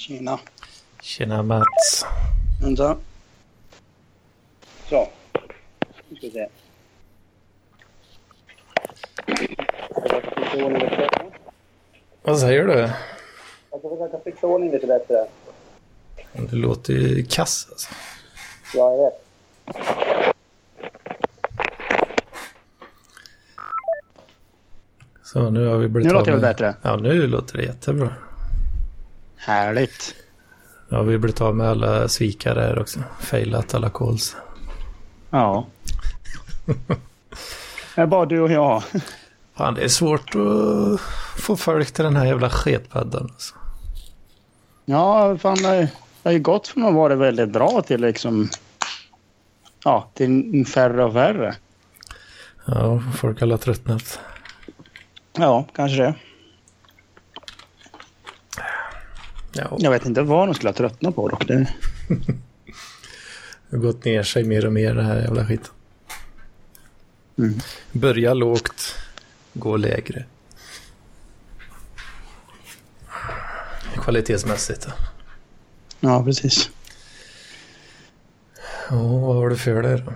[0.00, 0.38] Tjena.
[1.02, 2.06] Tjena Mats.
[2.62, 2.96] Vänta.
[4.88, 5.08] Så.
[6.08, 6.48] Nu ska vi se.
[12.22, 12.90] Vad säger du?
[13.70, 15.26] Jag ska försöka fixa ordning lite bättre.
[16.50, 17.88] Du låter ju kass alltså.
[18.74, 19.22] Ja, jag vet.
[25.22, 26.42] Så nu har vi blivit Nu låter det med...
[26.42, 26.74] bättre.
[26.82, 28.14] Ja, nu låter det jättebra.
[29.40, 30.14] Härligt.
[30.90, 33.00] Har vi blivit av med alla svikare här också.
[33.20, 34.36] Failat alla calls.
[35.30, 35.66] Ja.
[37.94, 38.82] Det är bara du och jag.
[39.56, 41.00] Fan, det är svårt att
[41.40, 43.22] få folk till den här jävla sketpaddan.
[43.32, 43.54] Alltså.
[44.84, 45.88] Ja, fan det
[46.22, 48.48] har- ju gått från att vara väldigt bra till liksom...
[49.84, 51.54] Ja, till färre och färre.
[52.64, 54.20] Ja, folk har tröttnat.
[55.32, 56.14] Ja, kanske det.
[59.52, 61.46] Ja, Jag vet inte vad de skulle ha tröttnat på dock.
[61.48, 61.66] Det...
[63.70, 65.70] det har gått ner sig mer och mer det här jävla skiten.
[67.38, 67.54] Mm.
[67.92, 68.94] Börja lågt,
[69.52, 70.24] gå lägre.
[73.94, 74.86] Kvalitetsmässigt.
[74.86, 74.92] då.
[76.00, 76.70] Ja, precis.
[78.90, 80.12] Ja, vad har du för dig då?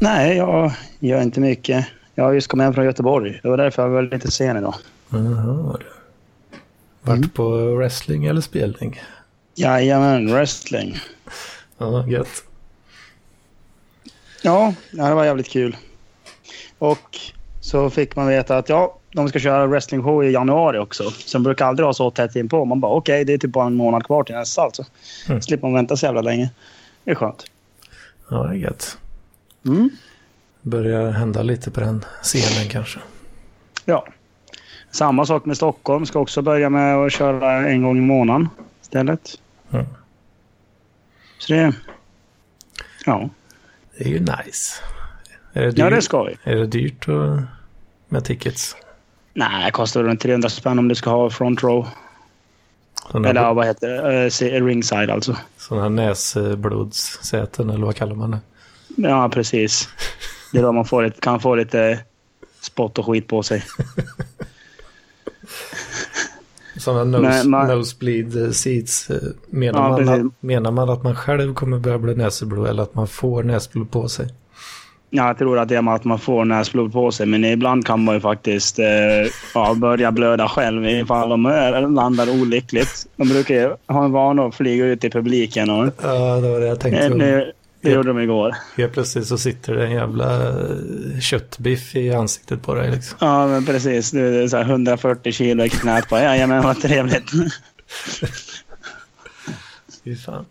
[0.00, 1.86] Nej, jag gör inte mycket.
[2.14, 3.40] Jag har just kommit hem från Göteborg.
[3.42, 4.74] Det var därför jag var lite sen idag.
[5.08, 5.86] Jaha, du.
[7.06, 7.28] Vart Mm.
[7.28, 9.00] på wrestling eller spelning?
[9.54, 10.96] Jajamän, wrestling.
[11.78, 12.44] Ja, gött.
[14.42, 15.76] Ja, det var jävligt kul.
[16.78, 17.18] Och
[17.60, 21.10] så fick man veta att ja, de ska köra wrestlingshow i januari också.
[21.10, 22.64] Så de brukar aldrig ha så tätt in på.
[22.64, 24.84] Man bara okej, det är typ bara en månad kvar till nästa alltså.
[25.28, 25.42] Mm.
[25.42, 26.50] Slipper man vänta så jävla länge.
[27.04, 27.44] Det är skönt.
[28.30, 28.98] Ja, det är gött.
[29.66, 29.90] Mm.
[30.62, 32.98] Börjar hända lite på den scenen kanske.
[33.84, 34.06] Ja.
[34.96, 36.06] Samma sak med Stockholm.
[36.06, 38.48] Ska också börja med att köra en gång i månaden
[38.82, 39.40] istället.
[39.70, 39.86] Mm.
[41.38, 41.74] Så det...
[43.06, 43.28] Ja.
[43.98, 44.82] Det är ju nice.
[45.52, 46.36] Är det dyrt, ja, det ska vi.
[46.42, 47.06] är det dyrt
[48.08, 48.76] med tickets?
[49.34, 51.88] Nej, det kostar runt 300 spänn om du ska ha front row.
[53.10, 54.56] Sådana, Eller vad heter det?
[54.56, 55.36] Eh, ringside alltså.
[55.56, 58.40] sådana näsblodssäten eller vad kallar man det?
[58.96, 59.88] Ja, precis.
[60.52, 61.98] Det är då man får kan få lite
[62.60, 63.64] spott och skit på sig.
[66.86, 69.10] Sådana nose, man- nosebleed seats.
[69.10, 69.16] eh,
[69.50, 72.94] Menar, Ja, man att, menar man att man själv kommer börja bli näsblod eller att
[72.94, 74.26] man får näsblod på sig?
[75.10, 78.04] Ja, jag tror att det är att man får näsblod på sig, men ibland kan
[78.04, 78.86] man ju faktiskt eh,
[79.54, 83.06] ja, börja blöda själv ifall de är, landar olyckligt.
[83.16, 86.60] De brukar ju ha en vana att flyga ut i publiken och Ja, det var
[86.60, 87.26] det jag tänkte.
[87.26, 87.42] eh,
[87.86, 88.56] det, det gjorde de igår.
[88.76, 93.16] Helt plötsligt så sitter det en jävla eh, köttbiff i ansiktet på dig liksom.
[93.20, 94.10] Ja, men precis.
[94.10, 96.18] Du, det är så här 140 kilo i knät på.
[96.18, 97.30] Jajamän, vad trevligt.
[100.04, 100.46] Fy fan.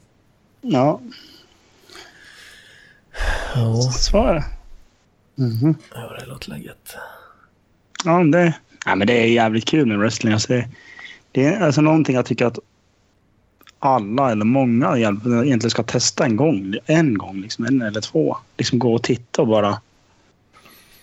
[0.61, 0.99] Ja,
[3.55, 3.91] Ja,
[4.29, 4.43] är det.
[5.35, 5.75] Mhm.
[5.93, 6.95] ja det låter gött.
[8.05, 8.53] Ja, det,
[8.85, 10.33] ja, men det är jävligt kul med wrestling.
[10.33, 10.67] Alltså det,
[11.31, 12.59] det är alltså någonting jag tycker att
[13.85, 16.75] alla eller många egentligen ska testa en gång.
[16.85, 18.37] En gång, liksom, en eller två.
[18.57, 19.81] Liksom gå och titta och bara...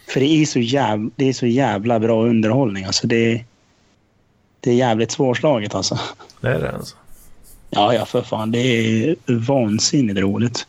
[0.09, 2.85] För det är så jävla, det är så jävla bra underhållning.
[2.85, 3.45] Alltså det,
[4.61, 5.99] det är jävligt svårslaget alltså.
[6.41, 6.97] Det är det alltså.
[7.71, 8.51] Ja, ja, för fan.
[8.53, 10.67] Det är vansinnigt roligt.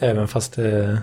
[0.00, 0.98] Även fast det är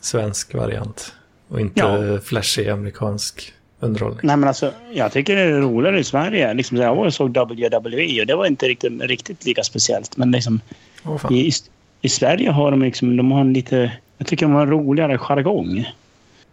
[0.00, 1.12] svensk variant.
[1.48, 2.20] Och inte Ja.
[2.20, 4.20] flashig amerikansk underhållning.
[4.22, 6.54] Nej, men alltså, jag tycker det är roligare i Sverige.
[6.54, 10.16] Liksom, jag var och såg WWE och det var inte riktigt, riktigt lika speciellt.
[10.16, 10.60] Men liksom,
[11.02, 11.32] fan.
[11.32, 11.52] i,
[12.00, 13.92] i Sverige har de liksom, de har en lite...
[14.18, 15.92] Jag tycker de har en roligare jargong.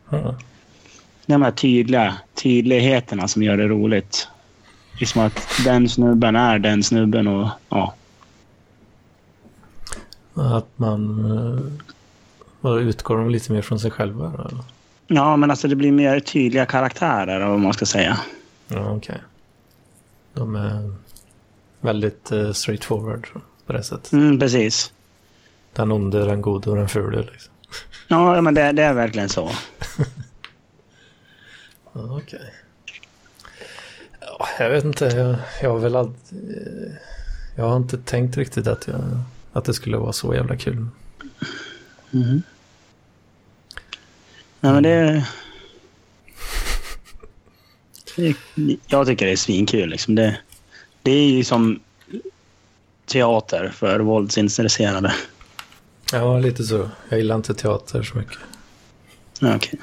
[0.09, 0.35] Ja.
[1.25, 4.27] De här tydliga tydligheterna som gör det roligt.
[4.99, 7.93] Liksom att den snubben är den snubben och ja.
[10.33, 11.31] Att man...
[12.63, 14.74] eh, utgår de lite mer från sig själva eller?
[15.07, 18.19] Ja, men alltså det blir mer tydliga karaktärer vad man ska säga.
[18.67, 19.21] Ja, okej.
[20.33, 20.93] De är
[21.81, 23.27] väldigt uh, straightforward
[23.65, 24.11] på det sättet.
[24.11, 24.93] Mm, precis.
[25.73, 27.53] Den onde, den gode och den fule liksom.
[28.07, 29.51] Ja, men det, det är verkligen så.
[31.93, 32.53] Okej.
[34.21, 35.05] Ja, jag vet inte.
[35.05, 36.49] Jag, jag har väl alltid...
[36.57, 36.93] eh,
[37.55, 39.01] Jag har inte tänkt riktigt att, jag,
[39.53, 40.87] att det skulle vara så jävla kul.
[42.11, 42.41] Mhm.
[44.65, 45.25] Nej, men det...
[48.15, 49.89] det- Jag tycker det är svinkul.
[49.89, 50.15] Liksom.
[50.15, 50.37] Det,
[51.01, 51.79] det är ju som
[53.05, 55.13] teater för våldsintresserade.
[56.11, 56.89] Ja, lite så.
[57.09, 58.37] Jag gillar inte teater så mycket.
[59.41, 59.79] Okej.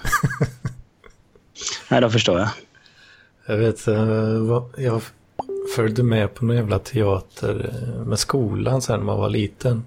[1.91, 2.49] Nej, då förstår jag.
[3.47, 5.03] Jag vet, eh, jag
[5.77, 9.85] följde med på någon jävla teater eh, med skolan sen när man var liten.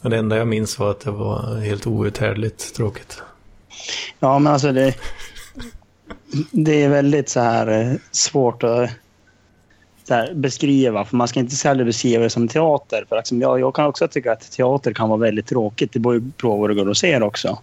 [0.00, 3.22] Och det enda jag minns var att det var helt outhärdligt tråkigt.
[4.20, 4.94] Ja, men alltså det,
[6.50, 8.90] det är väldigt så här eh, svårt att
[10.08, 11.04] här, beskriva.
[11.04, 13.04] För man ska inte heller beskriva det som teater.
[13.08, 15.92] För liksom, jag, jag kan också tycka att teater kan vara väldigt tråkigt.
[15.92, 17.58] Det beror ju på vad det går och ser också.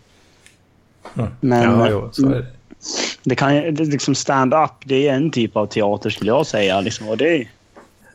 [1.18, 1.32] Mm.
[1.40, 2.46] Men ja, jo, så är det.
[3.24, 6.82] det kan det, liksom stand-up, det är en typ av teater skulle jag säga.
[6.82, 7.48] Liksom, och det,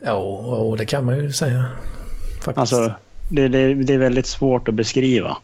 [0.01, 1.65] Ja, och det kan man ju säga.
[2.43, 2.57] Faktiskt.
[2.57, 2.93] alltså,
[3.29, 5.37] det, det, det är väldigt svårt att beskriva.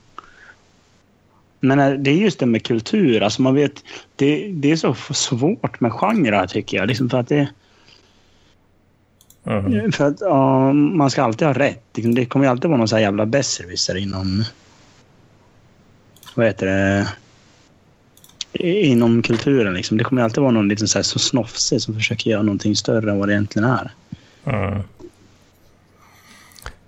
[1.68, 3.24] Men eh, det är just det med kultur.
[3.24, 3.84] Alltså man vet,
[4.16, 6.88] det, det är så svårt med genrer tycker jag.
[6.88, 7.48] Liksom för att det,
[9.48, 9.92] Mm.
[9.92, 11.84] För att ja, man ska alltid ha rätt.
[11.94, 14.44] Liksom, Det kommer ju alltid vara någon så här jävla besserwisser inom...
[16.36, 17.08] Vad heter det?
[18.84, 19.98] Inom kulturen liksom.
[19.98, 23.12] Det kommer alltid vara någon liten så, här så snofsig som försöker göra någonting större
[23.12, 23.92] än vad det egentligen är.
[24.46, 24.82] Mm.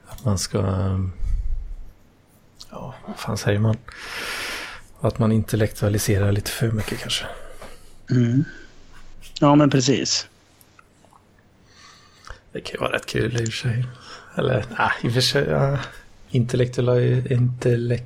[0.08, 0.60] Att man ska...
[0.60, 1.12] ehm,
[2.72, 3.78] Ja, vad fan säger man?
[5.02, 7.26] Att man intellektualiserar lite för mycket kanske.
[8.12, 8.44] Mm.
[9.40, 10.28] Ja, men precis.
[12.52, 13.86] Det kan ju vara rätt kul i och för sig.
[14.36, 15.48] Eller, nej, i och för sig.
[15.50, 15.80] Ja.
[16.30, 17.00] Intellektual...
[17.32, 18.06] Intellekt...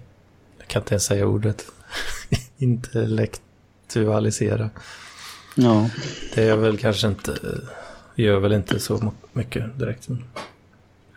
[0.58, 1.66] Jag kan inte ens säga ordet.
[2.58, 4.70] Intellektualisera.
[5.56, 5.90] Ja.
[6.36, 7.38] Det är väl kanske inte...
[8.16, 10.08] Gör väl inte så mycket direkt.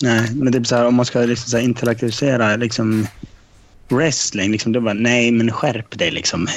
[0.03, 3.07] Nej, men det är så här, om man ska liksom så här intellektualisera liksom
[3.89, 6.47] wrestling, liksom, då bara nej, men skärp dig liksom.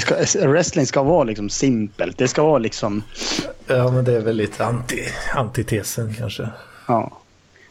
[0.00, 0.14] Ska,
[0.48, 2.18] wrestling ska vara liksom simpelt.
[2.18, 3.02] Det ska vara liksom...
[3.66, 5.02] Ja, men det är väl lite anti,
[5.34, 6.48] antitesen kanske.
[6.86, 7.12] Ja.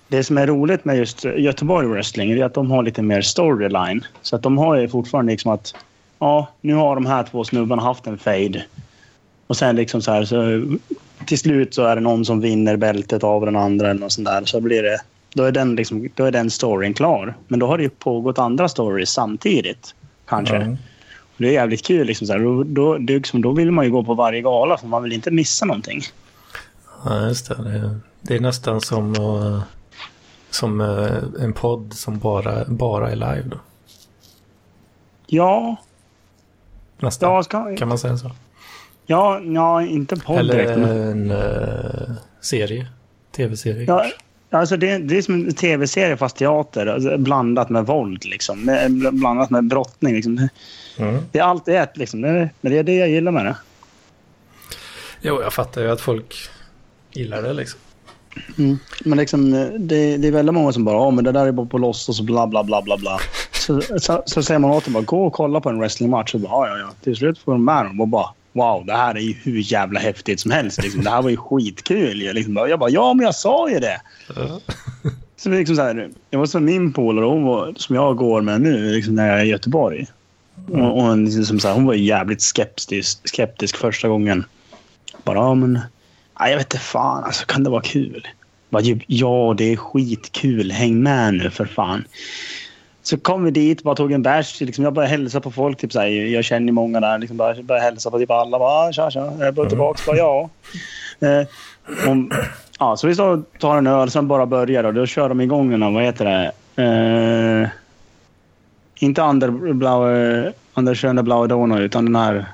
[0.08, 4.06] Det som är roligt med just Göteborg Wrestling är att de har lite mer storyline.
[4.22, 5.76] Så att de har ju fortfarande liksom att
[6.20, 8.66] ja, nu har de här två snubbarna haft en fade.
[9.48, 10.64] Och sen liksom så här så
[11.26, 14.28] till slut så är det någon som vinner bältet av den andra eller något sånt
[14.28, 14.46] där.
[14.46, 15.02] Så blir det,
[15.34, 17.38] då är den, liksom, då är den storyn klar.
[17.48, 19.96] Men då har det ju pågått andra stories samtidigt.
[20.28, 20.56] Kanske.
[20.56, 20.78] Mm.
[21.38, 22.08] Det är jävligt kul.
[22.08, 22.40] Liksom så här.
[22.40, 25.32] Då, då, liksom, då vill man ju gå på varje gala för man vill inte
[25.32, 26.02] missa någonting.
[27.06, 27.64] Ja, just det.
[27.64, 29.64] Det är, det är nästan som, att-
[30.56, 33.58] som eh, en podd som bara, bara är live då.
[35.28, 35.76] Ja,
[37.00, 37.32] Nästan.
[37.34, 38.32] ja, ska, Kan man säga så?
[39.06, 40.70] ja, ja inte podd direkt.
[40.72, 42.88] Eller Men, en eh, serie.
[43.32, 43.84] Tv-serie.
[43.88, 44.18] ja, kanske.
[44.50, 46.86] Alltså det, det är som en tv-serie fast teater.
[46.86, 48.26] Alltså, blandat med våld.
[48.26, 48.66] Liksom.
[48.66, 50.16] Med, blandat med brottning.
[50.16, 50.50] Liksom.
[50.98, 51.18] Mm.
[51.32, 51.98] Det är allt i ett.
[51.98, 52.22] Liksom.
[52.22, 53.56] Det, men det är det jag gillar med det.
[55.22, 56.36] Jo, jag fattar ju att folk
[57.12, 57.80] gillar det liksom.
[59.06, 61.66] Men liksom, det, det är väldigt många som bara ja men det där är bara
[61.66, 63.20] på låtsas och bla bla bla bla bla.
[63.52, 66.34] Så, så, så säger man åt dem bara gå och kolla på en wrestlingmatch.
[66.34, 66.94] Och bara, ja, ja, ja.
[67.04, 70.00] Till slut får de med dem och bara wow det här är ju hur jävla
[70.00, 70.84] häftigt som helst.
[70.84, 71.04] Liksom.
[71.04, 72.22] Det här var ju skitkul.
[72.22, 74.02] Jag, liksom, jag bara ja men jag sa ju det.
[75.38, 78.62] Så det är liksom så här, det var som min polare som jag går med
[78.62, 80.08] nu liksom när jag är i Göteborg.
[80.68, 84.44] Och, och hon, liksom så här, hon var jävligt skeptisk, skeptisk första gången.
[85.24, 85.80] Bara, ja men...
[86.40, 88.28] Ja, jag vet inte fan, alltså kan det vara kul?
[88.70, 90.72] Bara, ja, det är skitkul.
[90.72, 92.04] Häng med nu för fan.
[93.04, 94.62] Så kom vi dit, bara tog en bärs.
[94.62, 95.78] Liksom, jag började hälsa på folk.
[95.78, 97.18] Typ, så här, jag känner många där.
[97.18, 98.60] Liksom, bara, började hälsa på typ alla.
[98.60, 99.34] Bara, ah, tja, tja.
[99.40, 100.02] Jag började tillbaka.
[100.08, 100.50] Bara, ja.
[101.20, 101.48] Eh,
[102.10, 102.34] och,
[102.80, 102.98] ja.
[102.98, 105.82] Så vi står och tar en öl, sen bara börjar och då kör de igång
[105.82, 106.52] här, Vad heter det?
[106.84, 107.68] Eh,
[109.00, 112.46] inte Underblaue, Underschöne Blaue Donau, utan den här...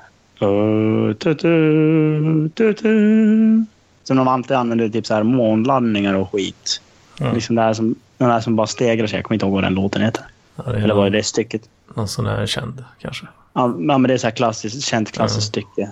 [0.42, 3.64] Uh, tu, tu, tu, tu.
[4.04, 6.80] Som de alltid använder typ så här månlandningar och skit.
[7.18, 7.32] Ja.
[7.32, 9.18] Liksom det här som, den här som bara stegrar sig.
[9.18, 10.24] Jag kommer inte ihåg vad den låten heter.
[10.56, 11.62] Ja, det Eller vad är någon, det stycket?
[11.94, 13.26] någon sån här känd kanske.
[13.52, 15.90] Ja, men det är så här klassiskt, känt klassiskt stycke.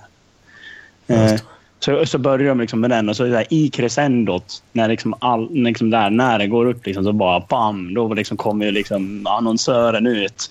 [1.06, 1.40] Ja, Eh,
[1.78, 4.88] så, så börjar de liksom med den och så är det där i crescendot, när,
[4.88, 8.64] liksom all, liksom där, när det går upp, liksom, så bara bam, då liksom kommer
[8.66, 10.50] ju liksom annonsören ut.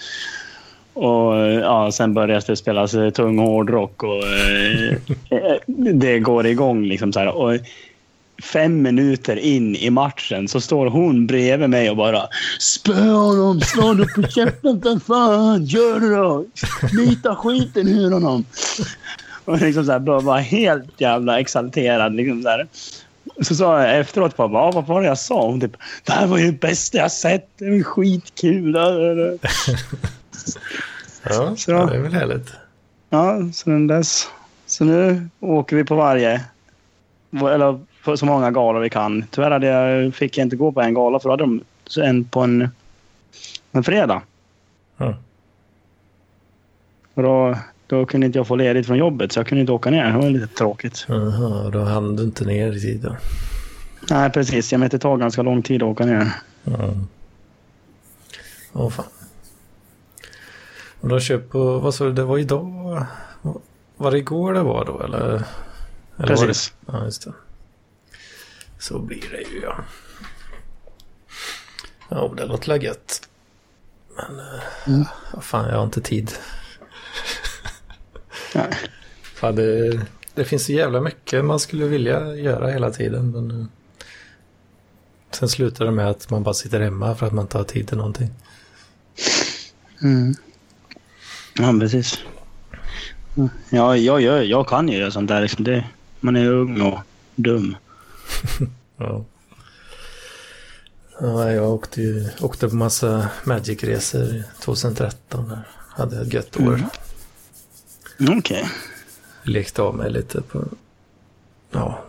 [0.93, 4.93] Och ja, sen börjar det spelas eh, tung hårdrock och eh,
[5.39, 5.55] eh,
[5.93, 6.85] det går igång.
[6.85, 7.27] Liksom så här.
[7.27, 7.53] Och
[8.43, 12.27] fem minuter in i matchen så står hon bredvid mig och bara
[12.59, 13.61] Spö honom!
[13.61, 15.65] Slå honom på käften för fan!
[15.65, 16.45] Gör det då!
[16.93, 18.45] Nita skiten ur honom!
[19.45, 22.15] Och liksom så här, var helt jävla exalterad.
[22.15, 22.67] Liksom så, här.
[23.41, 25.45] så sa jag efteråt bara, "Va, vad var det jag sa?
[25.47, 27.49] Hon typ, det här var ju det bästa jag sett.
[27.57, 28.73] Det var skitkul.
[31.23, 32.49] Ja, Så- det är väl härligt.
[33.09, 34.27] Ja, så den dess.
[34.65, 36.41] Så nu åker vi på varje.
[37.41, 39.25] Eller på så många galor vi kan.
[39.31, 41.61] Tyvärr hade jag, fick jag inte gå på en gala för då hade de
[42.01, 42.69] en på en,
[43.71, 44.21] en fredag.
[44.97, 45.15] Ja.
[47.13, 47.55] Och då
[47.87, 50.11] då kunde inte jag få ledigt från jobbet så jag kunde inte åka ner.
[50.11, 51.05] Det var lite tråkigt.
[51.07, 53.15] Jaha, då hann du inte ner i tid då?
[54.09, 54.71] Nej, precis.
[54.71, 56.31] Jag det tar ganska lång tid att åka ner.
[56.65, 57.07] Mm.
[58.73, 59.05] Åh fan.
[61.01, 63.05] Och har köpt på, vad sa du, det var idag?
[63.97, 65.19] Var det igår det var då eller?
[65.19, 65.43] eller
[66.17, 66.73] precis.
[66.85, 66.99] Var det?
[66.99, 67.33] Ja, just det.
[68.83, 69.83] Så blir det ju ja.
[72.09, 73.29] Ja, det låter gött.
[74.15, 75.05] Men, eh, mm.
[75.33, 76.31] vad fan, jag har inte tid.
[78.55, 78.73] Nej.
[79.21, 80.01] Fan, det,
[80.33, 83.31] det finns så jävla mycket man skulle vilja göra hela tiden.
[83.31, 83.65] Men eh,
[85.31, 87.87] sen slutar det med att man bara sitter hemma för att man inte har tid
[87.87, 88.29] till någonting.
[90.01, 90.35] Mm.
[91.53, 92.19] Ja, precis.
[93.69, 95.41] Ja, jag, gör, jag kan ju göra sånt där.
[95.41, 95.85] Liksom det,
[96.19, 96.99] man är ung och
[97.35, 97.75] dum.
[98.97, 99.25] ja.
[101.19, 105.49] Ja, jag åkte, ju, åkte på massa Magic-resor 2013.
[105.49, 105.67] Där.
[105.89, 106.73] Hade ett gött år.
[108.19, 108.37] Mm.
[108.37, 108.37] Okej.
[108.37, 108.65] Okay.
[109.43, 110.65] Lekte av mig lite på...
[111.71, 112.03] Ja.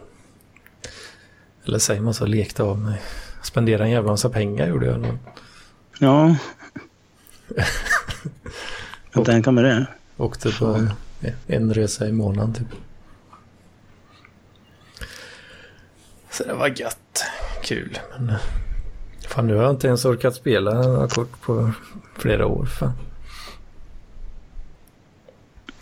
[1.64, 3.02] Eller säger man så, lekte av mig.
[3.42, 5.00] Spenderade en jävla massa pengar gjorde jag.
[5.00, 5.18] Nog.
[5.98, 6.36] Ja.
[9.12, 9.86] jag tänker mig det.
[10.16, 10.88] Åkte på
[11.46, 12.66] en resa i månaden typ.
[16.34, 17.24] Så det var gött.
[17.62, 17.98] Kul.
[18.18, 18.32] Men
[19.28, 21.72] fan, nu har jag inte ens orkat spela några kort på
[22.18, 22.66] flera år.
[22.66, 22.92] Fan.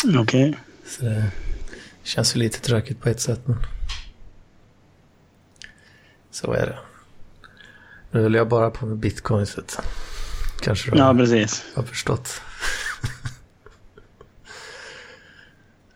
[0.05, 0.21] Okej.
[0.21, 0.55] Okay.
[0.87, 1.31] Så det
[2.03, 3.41] känns ju lite tråkigt på ett sätt.
[3.45, 3.57] Men...
[6.31, 6.79] Så är det.
[8.11, 9.79] Nu höll jag bara på med bitcoinset.
[10.61, 11.65] Kanske du ja, precis.
[11.75, 12.33] har förstått.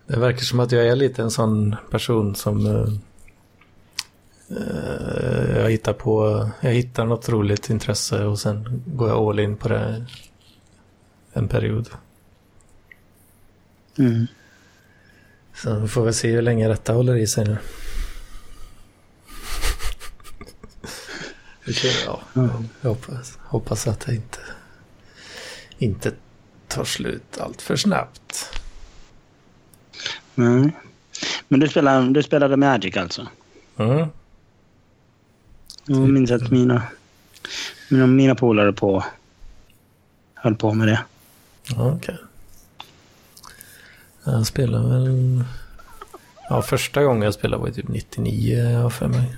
[0.07, 2.89] det verkar som att jag är lite en sån person som uh,
[5.57, 9.69] jag hittar på, jag hittar något roligt intresse och sen går jag all in på
[9.69, 10.07] det
[11.33, 11.89] en period.
[13.99, 14.27] Mm.
[15.55, 17.59] Så vi får väl se hur länge detta håller i sig nu.
[22.07, 22.21] ja,
[22.81, 24.39] jag hoppas, hoppas att det inte,
[25.79, 26.13] inte
[26.69, 28.61] tar slut allt för snabbt.
[30.35, 30.77] Nej.
[31.49, 33.29] Men du spelade, du spelade Magic alltså?
[33.77, 34.09] Mm.
[35.87, 36.83] Jag minns att mina,
[37.91, 39.05] mina, mina polare på
[40.35, 41.05] höll på med det.
[41.77, 41.87] Okej.
[41.87, 42.17] Okay.
[44.25, 45.45] Jag spelade väl...
[46.49, 49.37] Ja, första gången jag spelade var typ 99 jag för mig.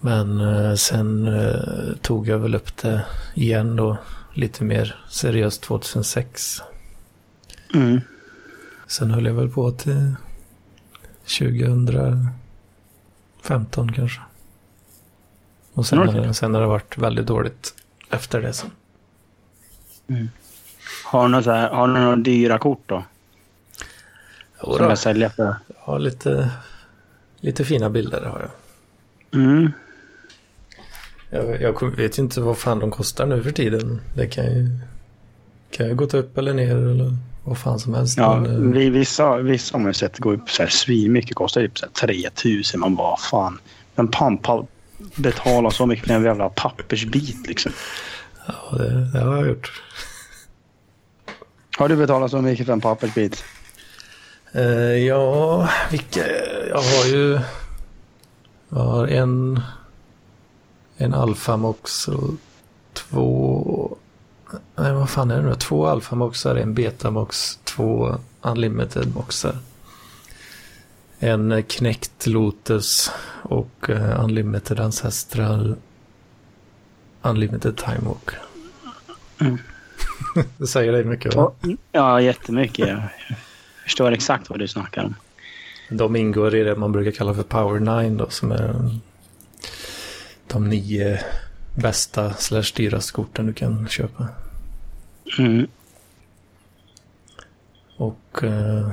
[0.00, 3.96] Men eh, sen eh, tog jag väl upp det igen då.
[4.34, 6.62] Lite mer seriöst 2006.
[7.74, 8.00] Mm.
[8.86, 10.14] Sen höll jag väl på till
[11.38, 14.20] 2015 kanske.
[15.74, 16.32] Och sen, okay.
[16.34, 17.74] sen har det varit väldigt dåligt
[18.10, 18.70] efter det sen.
[20.08, 20.28] Mm.
[21.04, 23.04] Har du några, har du några dyra kort då?
[24.62, 25.56] Jo, Som jag säljer för?
[25.86, 26.50] Ja, lite,
[27.40, 28.50] lite fina bilder har jag.
[29.40, 29.72] Mm.
[31.30, 34.00] Jag, jag vet ju inte vad fan de kostar nu för tiden.
[34.14, 34.68] Det kan ju,
[35.70, 38.18] kan ju gått upp eller ner eller vad fan som helst.
[38.18, 41.34] Ja, men, eh, vi, vissa, vissa har man sett gå upp så här svinmycket.
[41.34, 42.80] Kostar typ så här 3000.
[42.80, 43.58] Man bara fan.
[43.94, 44.66] Men pampa
[45.16, 47.72] betalar så mycket för en jävla pappersbit liksom.
[48.46, 49.82] Ja, det, det har jag gjort.
[51.78, 53.44] Har du betalat så mycket för en pappersbit?
[54.56, 56.20] Uh, ja, vilka...
[56.68, 57.40] Jag har ju...
[58.68, 59.60] Jag har en...
[60.96, 62.30] En Alfamox och
[62.92, 63.96] två...
[64.76, 65.54] Nej, vad fan är det nu?
[65.54, 69.56] Två Alfamoxar, en Betamox, två Unlimited-moxar.
[71.22, 73.10] En knäckt Lotus
[73.42, 75.76] och uh, Unlimited Ancestral
[77.22, 78.30] Unlimited Timewalk.
[79.40, 79.58] Mm.
[80.58, 81.52] det säger dig mycket va?
[81.92, 82.88] Ja, jättemycket.
[82.88, 83.02] Jag
[83.82, 85.14] förstår exakt vad du snackar om.
[85.90, 88.98] De ingår i det man brukar kalla för Power 9 då, som är
[90.46, 91.20] de nio
[91.74, 94.28] bästa slash dyraste korten du kan köpa.
[95.38, 95.66] Mm.
[97.96, 98.40] Och...
[98.42, 98.90] Uh,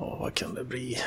[0.00, 0.98] oh, vad kan det bli?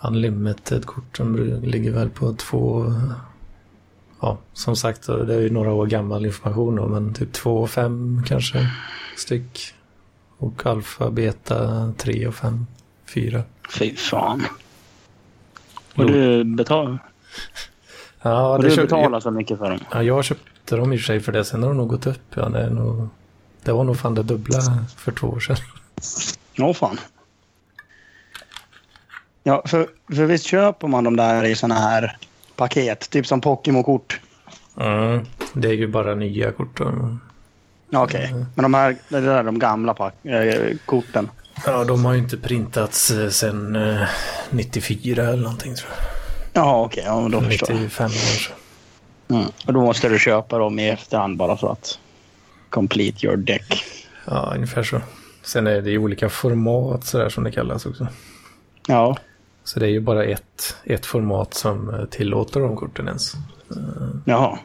[0.00, 2.92] Unlimited-korten ligger väl på två
[4.20, 7.70] ja, som sagt, det är ju några år gammal information då, men typ 2 och
[7.70, 8.70] 5 kanske
[9.16, 9.74] styck.
[10.38, 12.66] Och alfa, beta 3 och 5,
[13.14, 13.42] 4.
[13.78, 14.44] Fy fan.
[15.94, 16.98] Och du betalar?
[18.22, 19.80] Ja, och du köpt, betalar så mycket för dem?
[19.92, 21.44] Ja, jag köpte dem i och för sig för det.
[21.44, 22.34] Sen har de nog gått upp.
[22.34, 23.08] Ja, det, nog,
[23.62, 24.60] det var nog fan det dubbla
[24.96, 25.56] för två år sedan.
[26.58, 27.00] Ja, fan.
[29.42, 32.16] Ja, för, för visst köper man de där i sådana här
[32.56, 34.20] paket, typ som Pokémon-kort.
[34.80, 36.80] Mm, det är ju bara nya kort.
[37.90, 41.30] Ja, Okej, men de här det där är de gamla äh, korten.
[41.66, 44.08] Ja, de har ju inte printats eh, sedan eh,
[44.50, 46.08] 94 eller någonting tror jag.
[46.52, 47.76] Ja, okej, ja, men då förstår jag.
[47.76, 48.52] 95 kanske.
[49.30, 49.44] Mm.
[49.66, 51.98] Och då måste du köpa dem i efterhand bara för att
[52.70, 53.84] complete your deck.
[54.24, 55.00] Ja, ungefär så.
[55.42, 58.06] Sen är det ju olika format sådär som det kallas också.
[58.88, 59.16] Ja,
[59.64, 63.32] Så det är ju bara ett, ett format som tillåter de korten ens.
[64.24, 64.58] jaha.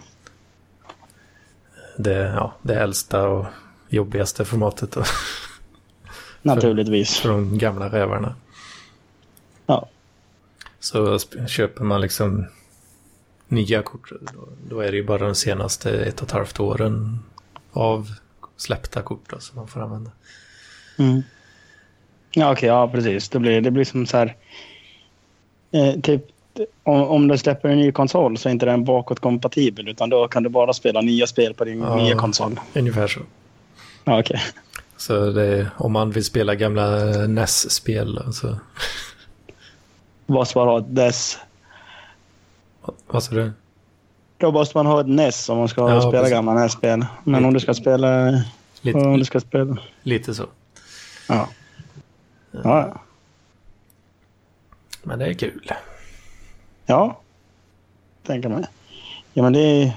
[1.98, 3.46] Det, ja, det äldsta och
[3.90, 5.04] jobbigaste formatet då,
[6.42, 7.20] Naturligtvis.
[7.20, 8.36] för de gamla rävarna.
[9.66, 9.90] Ja.
[10.80, 12.46] Så köper man liksom
[13.48, 17.20] nya kort, då, då är det ju bara de senaste ett och ett halvt åren
[17.72, 18.12] av
[18.58, 20.12] släppta kort då, som man får använda.
[20.98, 21.24] Mm.
[22.32, 23.30] Ja, okej, ja precis.
[23.30, 24.36] Det blir, det blir som så här...
[25.72, 26.26] Eh, typ,
[26.84, 30.44] om, om du släpper en ny konsol så är inte den bakåtkompatibel utan då kan
[30.44, 31.96] du bara spela nya spel på din Ja.
[31.96, 32.60] nya konsol.
[32.76, 33.20] Ungefär så.
[34.04, 34.40] Ja, okej.
[34.98, 36.88] Så det, om man vill spela gamla
[37.28, 38.60] NES-spel, alltså,
[40.26, 41.38] Måste man ha ett NES.
[43.08, 43.52] vad sa du?
[44.38, 46.34] Då måste man ha ett NES om man ska Ja, spela precis.
[46.34, 47.06] gamla NES-spel.
[47.24, 48.42] Men om du ska spela...
[48.82, 49.78] Lite, Om du ska spela...
[50.04, 50.46] lite så.
[51.28, 51.50] Ja.
[52.52, 53.02] Ja, ja.
[55.04, 55.72] Men det är kul.
[56.86, 57.20] Ja,
[58.28, 58.66] tänker mig.
[59.34, 59.92] Ja, men det är,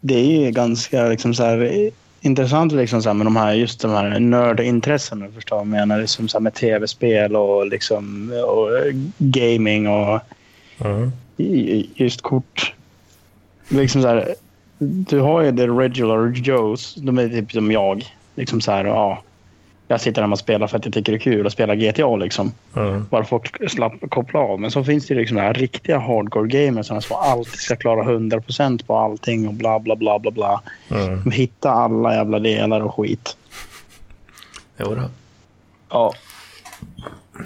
[0.00, 1.90] det är ju ganska liksom så här,
[2.20, 5.28] intressant liksom så här, med de här, just de här nördintressena.
[5.34, 6.00] Förstår jag menar.
[6.00, 8.68] Liksom så här med tv-spel och, liksom, och
[9.18, 10.20] gaming och
[10.80, 11.12] Mm.
[11.94, 12.74] just kort.
[13.68, 14.34] Liksom så här,
[14.78, 16.94] du har ju the regular Joes.
[16.94, 18.04] De är typ som jag.
[18.34, 19.22] Liksom så här, ja.
[19.90, 22.16] Jag sitter hemma och spelar för att jag tycker det är kul att spela GTA
[22.16, 22.52] liksom.
[22.76, 23.06] Mm.
[23.10, 24.60] Bara för att slapp, koppla av.
[24.60, 28.86] Men så finns det ju liksom här riktiga hardcore gamers som alltid ska klara 100%
[28.86, 30.62] på allting och bla bla bla bla bla.
[30.90, 31.22] Mm.
[31.24, 33.36] De hittar alla jävla delar och skit.
[34.76, 35.02] Jo då.
[35.90, 36.14] Ja.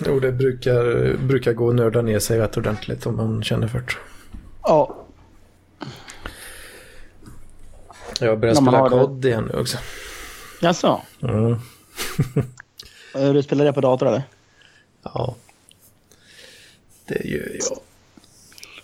[0.07, 3.79] Jo, det brukar, brukar gå att nörda ner sig rätt ordentligt om man känner för
[3.79, 3.93] det.
[4.63, 4.97] Ja.
[8.21, 9.79] Jag börjar När man spela har kod igen nu också.
[10.61, 11.01] Jaså?
[11.23, 11.57] Mm.
[13.33, 14.23] Du spelar det på dator eller?
[15.03, 15.35] Ja.
[17.07, 17.79] Det gör jag.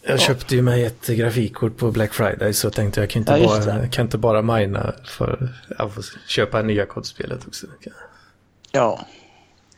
[0.02, 3.46] Jag köpte ju mig ett grafikkort på Black Friday så tänkte jag kan inte, Ja,
[3.46, 7.66] bara, kan inte bara mina för får köpa nya kodspelet också.
[8.72, 9.06] Ja.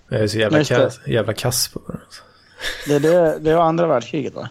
[0.09, 1.99] Jag är så jävla, kass, jävla kass på det.
[2.05, 2.23] alltså.
[2.87, 4.49] Det, det, var andra världskriget va?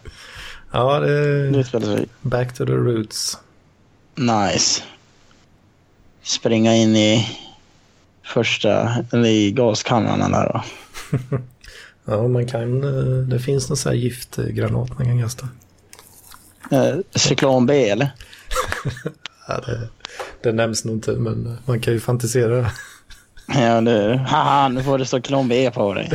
[0.70, 3.38] Ja, det är Det back to the roots.
[4.14, 4.82] Nice.
[6.22, 7.38] Springa in i
[8.30, 10.62] första, i gaskannarna där då.
[12.04, 15.48] Ja, man kan, eh, det finns någon sån här giftgranat man kan kasta.
[16.70, 18.10] Eh, cyklon B eller?
[19.48, 19.88] Ja, det,
[20.42, 22.70] det nämns nog inte, men eh, man kan ju fantisera.
[23.54, 26.12] Ja, det, haha, nu får det cyklon B på dig.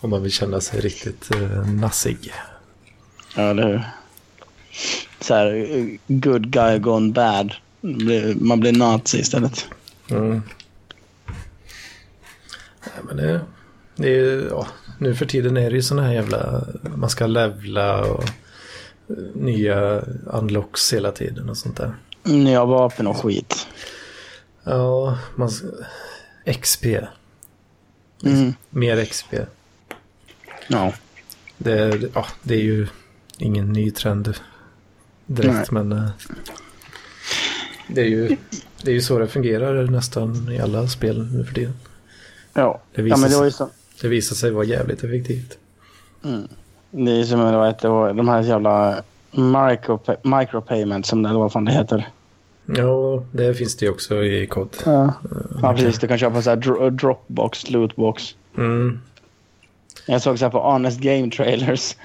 [0.00, 2.32] Om man vill känna sig riktigt eh, nassig.
[3.36, 3.82] Ja, eller hur?
[5.20, 7.54] Så här, good guy gone bad.
[7.84, 9.66] Man blir- Man blir nazi istället.
[10.10, 10.42] Mm.
[12.80, 13.40] Nej, men det,
[13.96, 14.66] det är, ja,
[14.98, 16.64] nu för tiden är det ju sådana här jävla,
[16.96, 21.94] man ska levla och eh, nya unlocks hela tiden och sånt där.
[22.22, 23.66] Nya vapen och skit.
[24.64, 25.50] Ja, man,
[26.62, 26.84] XP,
[28.24, 28.54] Mm.
[28.70, 29.34] mer XP.
[30.68, 30.92] Ja.
[31.58, 32.86] Det, ja, det är ju
[33.38, 34.34] ingen ny trend
[35.26, 36.08] direkt, men eh,
[37.88, 38.36] det är, ju,
[38.82, 41.74] det är ju så det fungerar nästan i alla spel nu för tiden.
[42.54, 42.80] Ja.
[42.94, 43.70] Det ja, visar, men det var ju så.
[44.00, 45.58] det visar sig vara jävligt effektivt.
[46.24, 46.48] Mm.
[46.90, 51.52] Det är som vad heter, det, de här jävla micro, micropayments, som det, eller vad
[51.52, 52.08] fan det heter.
[52.66, 54.76] Ja, det finns det också i kod.
[54.84, 55.12] Ja,
[55.62, 55.98] ja precis.
[55.98, 58.34] Du kan köpa så här dro- dropbox, lootbox.
[58.56, 59.00] Mm.
[60.06, 61.96] Jag såg så här på Honest Game Trailers.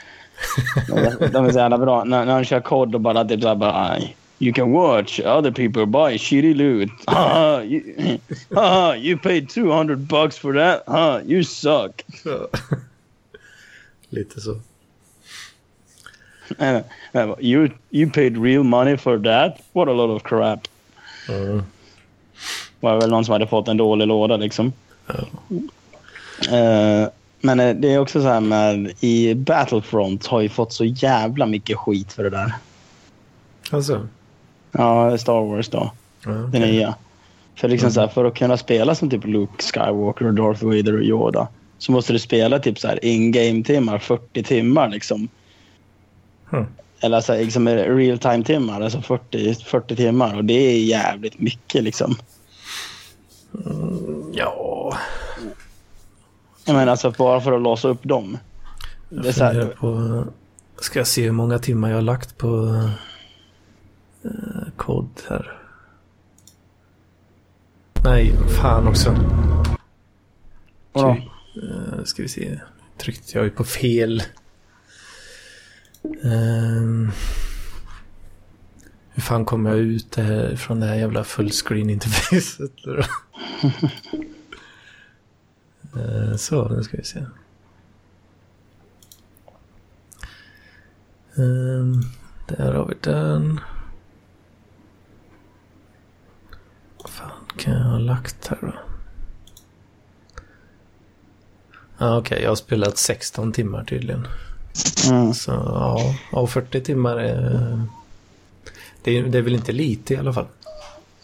[0.88, 2.04] de, de är så jävla bra.
[2.04, 3.98] När, när han kör kod och bara typ så här bara...
[4.40, 6.90] You can watch other people buy shitty loot.
[7.08, 8.20] Haha, you,
[8.54, 10.84] haha, you paid 200 bucks for that?
[10.88, 12.04] Huh, you suck.
[14.12, 14.60] Lite så.
[16.58, 19.62] And, uh, you, you paid real money for that?
[19.74, 20.68] What a lot of crap.
[21.28, 21.64] Mm.
[22.80, 24.74] var väl någon som hade fått en dålig låda liksom.
[25.08, 25.14] Ja.
[26.58, 27.10] Eh,
[27.42, 31.78] men det är också så här med i Battlefront har ju fått så jävla mycket
[31.78, 32.54] skit för det där.
[33.72, 34.08] Alltså.
[34.72, 35.92] Ja, Star Wars då.
[36.26, 36.60] Ja, Det okej.
[36.72, 36.96] nya.
[37.56, 40.94] För, liksom så här, för att kunna spela som typ Luke Skywalker och Darth Vader
[40.98, 45.28] och Yoda så måste du spela typ så här in-game timmar, 40 timmar liksom.
[46.50, 46.66] Hmm.
[47.00, 50.36] eller alltså, liksom real time timmar, alltså 40, 40 timmar.
[50.38, 52.16] Och det är jävligt mycket liksom.
[53.66, 54.98] Mm, ja.
[56.66, 58.38] Jag menar alltså bara för att låsa upp dem.
[59.10, 60.24] Jag Det är så här- på...
[60.82, 62.80] Ska jag se hur många timmar jag har lagt på
[64.76, 65.62] kod här.
[68.04, 69.16] Nej, fan också.
[70.92, 71.18] Vadå?
[71.64, 72.60] Uh, ska vi se.
[72.98, 74.24] Tryckte jag ju på fel.
[76.24, 77.12] Ehm,
[79.10, 82.72] hur fan kommer jag ut det här, från det här jävla fullscreen interfacet?
[82.84, 83.02] då?
[85.96, 87.20] Eh, så, nu ska vi se.
[91.36, 92.02] Ehm,
[92.48, 93.60] där har vi den.
[96.98, 98.74] Vad fan kan jag ha lagt här då?
[101.98, 104.28] Ah, Okej, jag har spelat 16 timmar tydligen.
[105.10, 105.34] Mm.
[105.34, 107.82] Så ja, ja 40 timmar är...
[109.04, 110.46] Det är, det är väl inte lite i alla fall.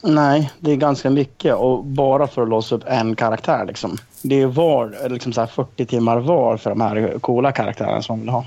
[0.01, 3.97] Nej, det är ganska mycket och bara för att låsa upp en karaktär liksom.
[4.21, 8.13] Det är var, liksom så här 40 timmar var för de här coola karaktärerna som
[8.13, 8.45] man vill ha.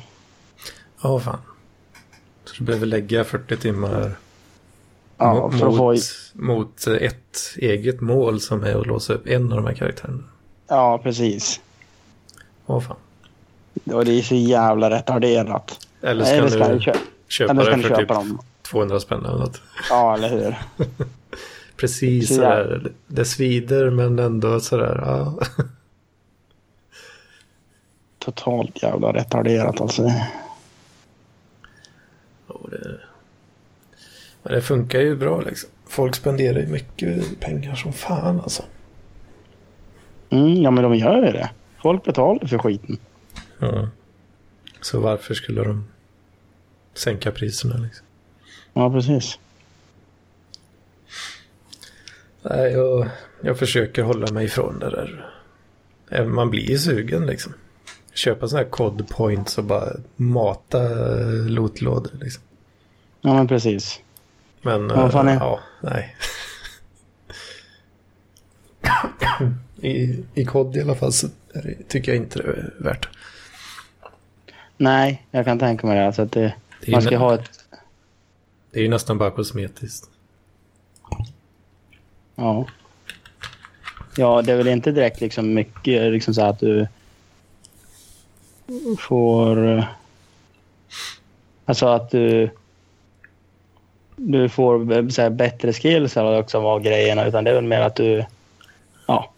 [1.02, 1.38] Ja, fan.
[2.44, 4.16] Så du behöver lägga 40 timmar
[5.18, 5.96] Ja, mot, få...
[6.32, 10.22] mot ett eget mål som är att låsa upp en av de här karaktärerna.
[10.68, 11.60] Ja, precis.
[12.66, 12.96] Åh fan.
[13.84, 15.88] Och det är så jävla retarderat.
[16.00, 18.38] Eller ska, Eller ska du köpa, köpa eller ska det för köpa typ dem?
[18.62, 19.60] 200 spänn eller något.
[19.90, 20.56] Ja, eller hur?
[21.76, 22.92] Precis Så sådär.
[23.06, 25.02] Det svider men ändå sådär.
[25.04, 25.38] Ja.
[28.18, 30.12] Totalt jävla retarderat alltså.
[32.46, 33.00] Och det,
[34.48, 35.70] men det funkar ju bra liksom.
[35.86, 38.62] Folk spenderar ju mycket pengar som fan alltså.
[40.30, 41.50] Mm, ja, men de gör ju det.
[41.82, 42.98] Folk betalar för skiten.
[43.58, 43.88] Ja.
[44.80, 45.84] Så varför skulle de
[46.94, 48.06] sänka priserna liksom?
[48.72, 49.38] Ja, precis.
[52.42, 53.08] Nej, jag,
[53.40, 55.30] jag försöker hålla mig ifrån det där.
[56.08, 57.52] Även Man blir ju sugen liksom.
[58.14, 62.42] Köpa sådana här cod points och bara mata eh, lootlådor liksom.
[63.20, 64.00] Ja, men precis.
[64.62, 66.16] Men Ja, vad fan eh, är- ja, nej.
[69.80, 73.08] I, I kod i alla fall så det, tycker jag inte det är värt.
[74.76, 76.06] Nej, jag kan tänka mig det.
[76.06, 77.50] Alltså att det, Det man ska ha ett...
[78.70, 80.10] det är ju nästan bara kosmetiskt.
[82.34, 82.66] Ja.
[84.16, 86.88] Ja, det är väl inte direkt liksom mycket liksom så att du
[88.98, 89.66] får...
[89.78, 89.84] eh,
[91.64, 92.50] Alltså att du...
[94.18, 97.26] Du får eh, så här, bättre skills också av grejerna.
[97.26, 98.24] Utan det är väl mer att du...
[99.06, 99.32] Ja,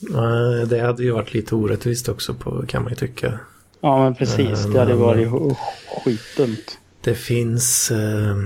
[0.00, 3.38] Nej, Det hade ju varit lite orättvist också på, kan man ju tycka.
[3.80, 4.64] ja men precis.
[4.64, 5.56] Det hade varit sk-
[6.04, 6.78] skitdumt.
[7.00, 8.36] Det finns eh,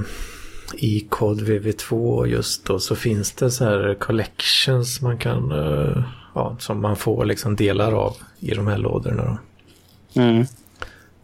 [0.75, 6.03] i kod VV2 just då så finns det så här collections man kan, eh,
[6.35, 9.39] ja, som man får liksom delar av i de här lådorna.
[10.15, 10.45] Mm.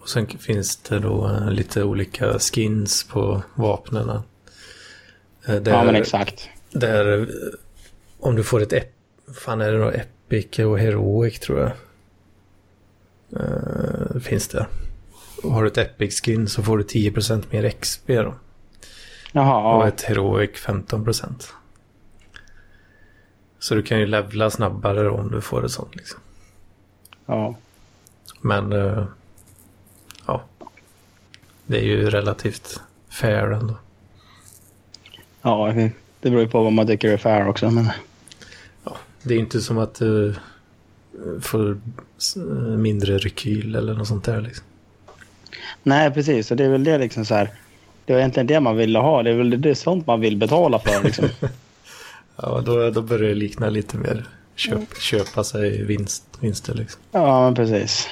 [0.01, 4.11] Och sen finns det då eh, lite olika skins på vapnen.
[5.47, 6.49] Eh, där, Ja, men exakt.
[6.71, 7.27] Där, eh,
[8.21, 8.93] om du får ett, ep,
[9.35, 11.73] fan är det då Epic och Heroic tror jag.
[13.41, 14.67] Eh, finns det.
[15.43, 18.35] Och har du ett Epic skin så får du 10% mer XP då.
[19.33, 21.53] Jaha, Och ett Heroic 15%.
[23.59, 26.21] Så du kan ju levla snabbare då om du får ett sånt liksom.
[27.27, 27.55] ja.
[28.41, 29.05] Men eh,
[30.27, 30.43] ja,
[31.67, 33.75] det är ju relativt fair ändå.
[35.43, 35.73] Ja,
[36.21, 37.71] det beror ju på vad man tycker är fair också.
[37.71, 37.91] Men...
[38.85, 41.79] Ja, det är inte som att du eh, får
[42.37, 42.43] eh,
[42.77, 44.65] mindre rekyl eller något sånt där liksom.
[45.83, 46.51] Nej, precis.
[46.51, 47.51] Och det är väl det liksom så här.
[48.05, 49.23] Det var egentligen det man ville ha.
[49.23, 51.29] Det är väl det är sånt man vill betala för liksom.
[52.37, 54.25] Ja, då, då börjar det likna lite mer
[54.55, 57.01] köp, köpa sig vinst, vinster liksom.
[57.13, 58.09] ja, men precis.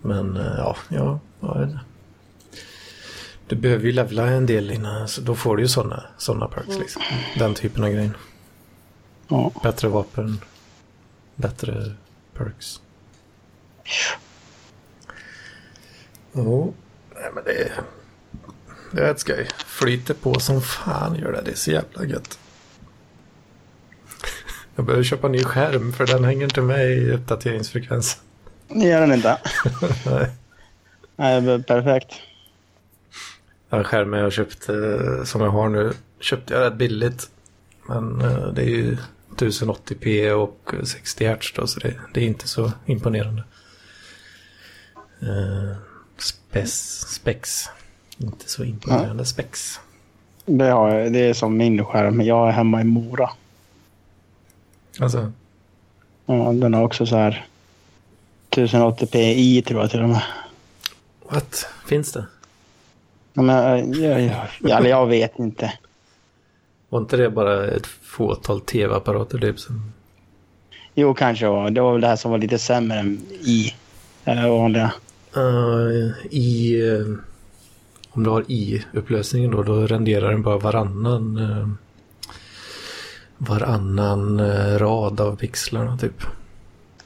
[0.00, 1.80] Men eh, ja, ja, vad är det?
[3.52, 6.78] Du behöver ju levla en del innan, så då får du ju sådana såna perks
[6.78, 7.02] liksom.
[7.38, 8.10] Den typen av grejer.
[9.28, 9.52] Ja.
[9.62, 10.40] Bättre vapen,
[11.34, 11.92] bättre
[12.34, 12.80] perks.
[16.32, 16.74] Jo,
[17.14, 17.72] nej men det är...
[18.90, 19.48] Det är ett skoj.
[19.66, 21.42] Flyter på som fan gör det.
[21.44, 22.38] Det är så jävla gött.
[24.76, 28.20] Jag behöver köpa en ny skärm för den hänger inte med i uppdateringsfrekvensen.
[28.68, 29.38] Det gör den inte.
[30.06, 30.30] Nej.
[31.16, 32.14] Nej, perfekt.
[33.72, 34.72] Den skärmen jag köpte,
[35.26, 37.30] som jag har nu, köpte jag rätt billigt.
[37.88, 38.96] Men eh, det är ju
[39.36, 43.42] 1080p och 60 Hz då, så det, det är inte så imponerande.
[45.22, 45.76] Eh,
[46.18, 47.64] Spes, spex.
[48.18, 49.80] Inte så imponerande spex.
[50.44, 52.20] Det, har jag, det är som min skärm.
[52.20, 53.30] Jag är hemma i Mora.
[55.00, 55.32] Alltså,
[56.26, 57.46] Ja, den har också så här
[58.50, 60.22] 1080p tror jag till och med.
[61.30, 61.66] what?
[61.86, 62.26] Finns det?
[63.32, 65.72] Men, eh, jag, jag, jag vet inte.
[66.88, 69.92] Var inte det bara ett fåtal tv-apparater typ som...
[70.94, 71.70] Jo, kanske var.
[71.70, 73.74] Det var väl det här som var lite sämre än i.
[74.24, 74.92] Eller vanliga.
[75.36, 76.80] Uh, I...
[76.88, 77.06] eh,
[78.10, 81.36] om du har i-upplösningen då, då renderar den bara varannan...
[81.36, 81.68] eh,
[83.38, 86.22] varannan eh, rad av pixlarna typ.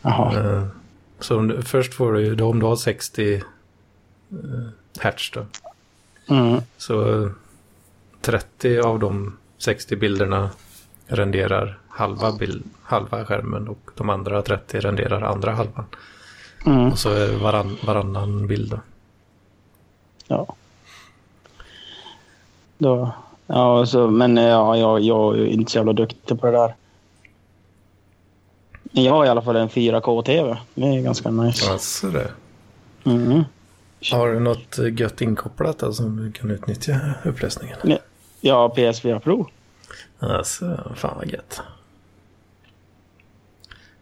[0.02, 0.40] Jaha.
[0.40, 0.66] Eh,
[1.20, 3.42] så om du, först får du ju, om du har 60 uh,
[5.00, 5.46] hertz då.
[6.28, 6.60] Mm.
[6.76, 7.30] Så eh,
[8.20, 10.50] 30 av de 60 bilderna
[11.06, 15.84] renderar halva, bild, halva skärmen och de andra 30 renderar andra halvan.
[16.66, 16.92] Mm.
[16.92, 18.80] Och så är varann, varannan bild då.
[20.28, 20.54] Ja.
[22.78, 23.10] Då,
[23.46, 26.74] ja, så, men ja, jag, jag är inte så jävla duktig på det där.
[28.92, 30.56] Jag har i alla fall en 4K-TV.
[30.74, 31.72] Det är ganska nice.
[31.72, 32.30] Alltså det.
[33.04, 33.44] Mm.
[34.12, 37.76] Har du något gött inkopplat då, som du kan utnyttja upplösningen?
[38.40, 39.48] Ja, PS4 Pro.
[40.18, 41.60] Alltså, fan vad gött.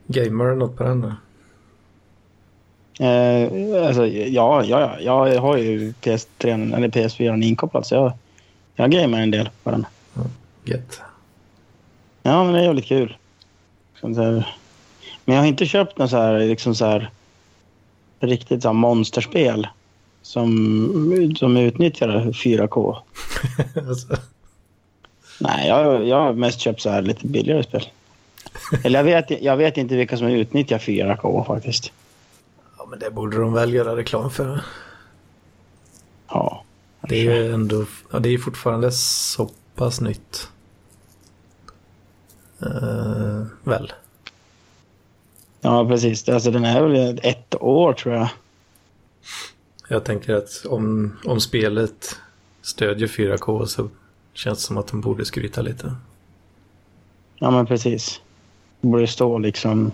[0.07, 1.13] Gamer du något på den då?
[3.05, 8.13] Eh, alltså, ja, ja, ja, jag har ju PS3 eller PS4 inkopplad så jag,
[8.75, 9.87] jag gamear en del på den.
[10.65, 11.01] Gött.
[12.23, 13.17] Ja, men det är jävligt kul.
[14.01, 14.45] Men
[15.25, 17.11] jag har inte köpt något så här, liksom så här
[18.21, 19.69] riktigt så här monsterspel
[20.25, 22.97] som, som utnyttjar 4K.
[23.89, 24.17] alltså,
[25.41, 27.89] Nej, jag, jag har mest köpt så här lite billigare spel.
[28.85, 31.93] Eller jag vet, jag vet inte vilka som utnyttjar 4K faktiskt.
[32.79, 34.61] ja, men det borde de väl göra reklam för.
[36.29, 36.65] Ja.
[37.09, 40.49] Det är ju ändå, ja, det är fortfarande så pass nytt.
[42.63, 43.93] Eh, väl?
[45.61, 46.29] Ja, precis.
[46.29, 48.29] Alltså, den är väl ett år tror jag.
[49.89, 52.17] Jag tänker att om, om spelet
[52.63, 53.89] stödjer 4K så
[54.33, 55.95] känns det som att de borde skryta lite.
[57.39, 58.21] Ja, men precis.
[58.81, 59.93] Det borde stå liksom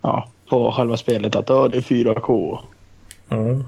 [0.00, 2.58] ja, på själva spelet att ja, det är 4K.
[3.28, 3.64] Mm.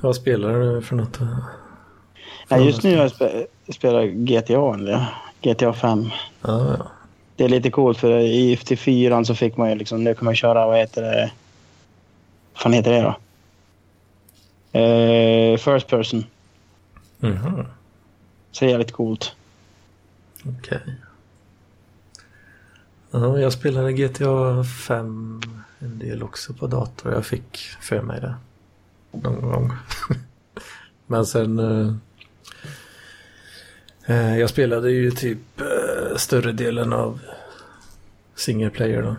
[0.00, 1.18] Vad spelar du för något?
[1.18, 1.26] då?
[2.48, 5.06] Nej, just nu jag spe, spelar GTA, eller
[5.42, 6.08] GTA 5.
[6.42, 6.86] Ja, ja.
[7.36, 10.24] Det är lite coolt för i till 4 så fick man ju liksom, nu kan
[10.24, 11.30] man köra, vad heter det?
[12.58, 13.18] Vad fan heter det då?
[14.80, 16.24] Eh, first person.
[17.18, 17.66] Mhm,
[18.52, 19.32] Så det är jävligt coolt.
[20.58, 20.80] Okej.
[23.10, 25.40] Ja, jag spelade GTA 5
[25.78, 27.12] en del också på dator.
[27.12, 28.34] Jag fick för mig det
[29.12, 29.72] någon gång.
[31.06, 31.58] Men sen...
[31.58, 31.92] eh,
[34.06, 37.20] eh, jag spelade ju typ eh, större delen av
[38.34, 39.16] single player då.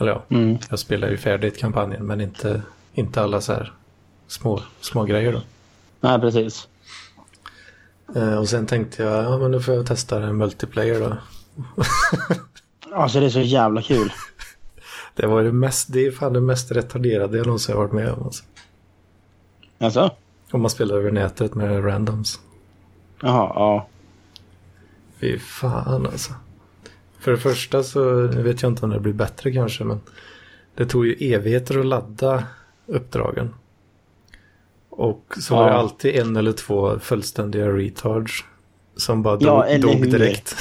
[0.00, 0.58] Eller ja, Mm.
[0.70, 3.72] jag spelade ju färdigt kampanjen men inte, inte alla så här
[4.26, 5.42] små, små grejer då.
[6.00, 6.68] Nej, precis.
[8.14, 11.16] Eh, och sen tänkte jag, ja men nu får jag testa en multiplayer då.
[12.92, 14.12] Alltså det är så jävla kul.
[15.14, 18.12] Det var det mest, det är fan det mest retarderade jag någonsin har varit med
[18.12, 18.22] om.
[18.24, 18.44] Alltså.
[19.78, 20.10] Alltså?
[20.50, 22.40] Om man spelar över nätet med randoms.
[23.22, 23.86] Jaha, ja.
[25.20, 26.32] Fy fan alltså.
[27.26, 30.00] För det första så nu vet jag inte om det blir bättre kanske men
[30.74, 32.44] det tog ju evigheter att ladda
[32.86, 33.54] uppdragen.
[34.90, 35.76] Och så var det Ja.
[35.78, 38.44] alltid en eller två fullständiga retards
[38.96, 40.56] som bara Ja, dog, dog direkt.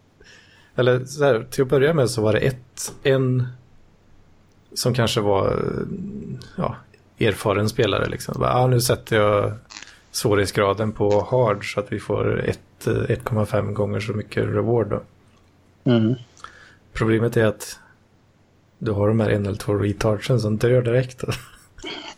[0.74, 3.46] eller så här, till att börja med så var det ett, en
[4.74, 5.64] som kanske var
[6.56, 6.76] ja,
[7.18, 8.34] erfaren spelare liksom.
[8.38, 9.52] Bara, ah, nu sätter jag
[10.10, 15.02] svårighetsgraden på hard så att vi får ett, eh, 1,5 gånger så mycket reward då.
[15.84, 16.14] Mm.
[16.92, 17.78] Problemet är att
[18.78, 21.24] du har de här en eller två retardsen som dör direkt.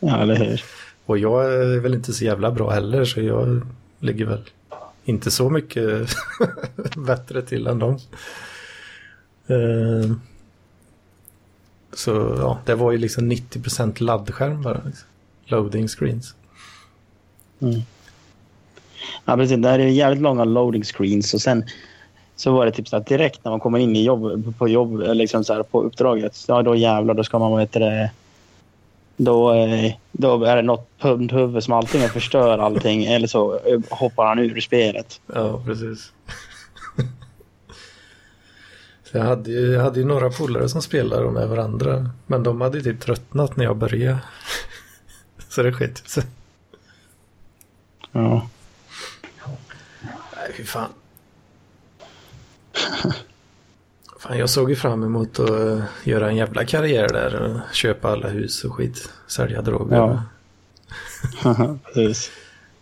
[0.00, 0.62] Ja, eller hur?
[1.06, 3.60] Och jag är väl inte så jävla bra heller så jag
[3.98, 4.42] ligger väl
[5.04, 6.08] inte så mycket
[6.96, 7.98] bättre till än dem.
[9.46, 10.12] Eh,
[11.92, 14.80] Så ja, det var ju liksom 90% laddskärm bara.
[14.86, 15.08] Liksom.
[15.44, 16.34] Loading screens.
[19.24, 19.58] Ja, precis.
[19.62, 21.64] Det här är jävligt långa loading screens och sen
[22.42, 25.00] så var det typ så att direkt när man kommer in i jobb, på jobb,
[25.00, 28.10] eller liksom så här, på uppdraget, ja då jävlar, då ska man, heter det,
[29.16, 34.26] då, eh, då är det något pundhuvud som antingen förstör allting eller så eh, hoppar
[34.26, 35.20] han ur spelet.
[35.34, 36.12] Ja, precis.
[39.14, 42.10] Jag hade ju, jag hade ju några polare som spelade med varandra.
[42.26, 44.18] Men de hade ju typ tröttnat när jag började.
[45.48, 46.24] Så det sket sig.
[48.12, 48.46] Ja.
[50.36, 50.88] Nej, fy fan.
[54.18, 57.34] Fan, jag såg ju fram emot att uh, göra en jävla karriär där.
[57.34, 59.12] och köpa alla hus och skit.
[59.26, 59.96] Sälja droger.
[59.96, 60.22] Ja.
[61.84, 62.30] Precis.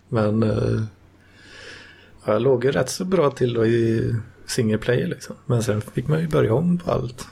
[0.09, 0.83] Men uh,
[2.25, 4.15] jag låg ju rätt så bra till då i
[4.47, 5.37] single player liksom.
[5.47, 7.29] Men sen fick man ju börja om på allt.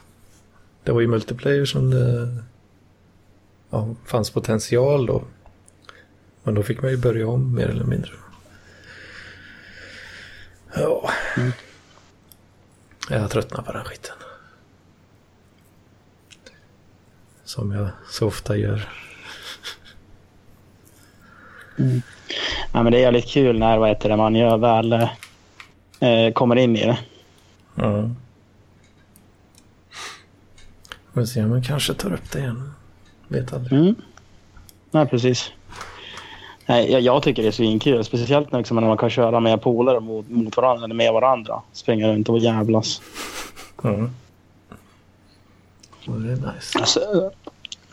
[0.85, 2.37] Det var ju multiplayer som det
[3.71, 5.23] ja, fanns potential då.
[6.43, 8.13] Men då fick man ju börja om mer eller mindre.
[10.75, 11.11] Ja.
[11.37, 11.53] Mm.
[13.11, 14.15] Jag tröttnar på den skiten.
[17.45, 18.89] Som jag så ofta gör.
[22.73, 26.57] Ja, men det är jävligt kul när vad heter det, man gör väl eh, kommer
[26.57, 26.99] in i det.
[27.75, 28.11] Ja.
[31.15, 32.73] Får se om man kanske tar upp det igen.
[33.29, 33.81] Vet aldrig.
[33.81, 33.95] Mm.
[34.91, 35.53] Nej, precis.
[36.69, 38.05] Nej, jag, jag tycker det är svinkul.
[38.05, 41.63] Speciellt när liksom, när man kan köra med polare mot, mot varandra eller med varandra.
[41.73, 43.03] Springa runt och jävlas.
[43.85, 44.11] Mm.
[46.07, 46.79] Det är nice.
[46.79, 47.31] Alltså,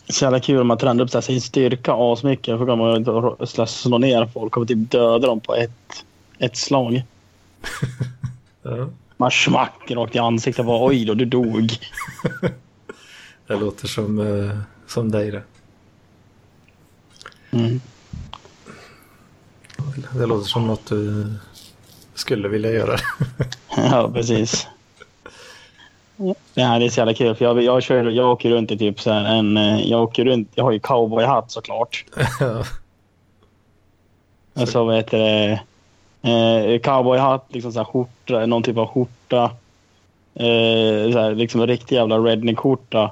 [0.10, 2.60] så jävla kul om man tränar upp så här, sin styrka asmycket.
[2.60, 3.06] Då kan man
[3.68, 6.06] slå- ner folk och typ döda dem på ett,
[6.40, 7.04] ett slag.
[8.68, 8.88] Ja.
[9.18, 11.72] Man smack rakt i ansiktet bara oj då, du dog.
[13.48, 14.58] Det låter som, eh,
[14.88, 15.44] som dig det.
[17.52, 17.82] Mm.
[20.14, 21.26] Det låter som något du
[22.14, 22.98] skulle vilja göra.
[23.78, 24.68] Ja, precis.
[26.54, 29.02] Det här är så jävla kul för jag, jag, kör, jag åker runt i typ
[29.02, 29.58] så här en...
[29.58, 32.06] eh, Jag åker runt, jag har ju cowboyhatt såklart.
[32.40, 32.64] ja.
[34.54, 35.60] Och så vad heter det?
[36.32, 39.44] Eh, cowboyhatt, liksom så här skjorta, någon typ av skjorta.
[40.36, 43.12] Eh, så här, liksom riktig jävla redneck-skjorta.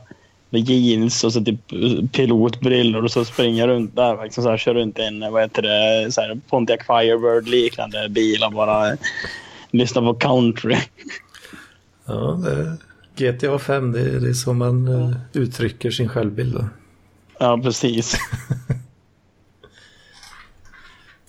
[0.53, 1.67] Med jeans och så typ
[2.11, 4.23] pilotbrillor och så springer runt där.
[4.23, 8.43] Liksom så här, kör runt i en vad heter det, så här Pontiac Firebird-liknande bil
[8.43, 8.97] och bara
[9.71, 10.77] lyssnar på country.
[12.05, 12.77] ja, det
[13.15, 16.53] GTA 5, det är, det är så man eh, uttrycker sin självbild.
[16.53, 16.65] Då.
[17.39, 18.15] Ja, precis.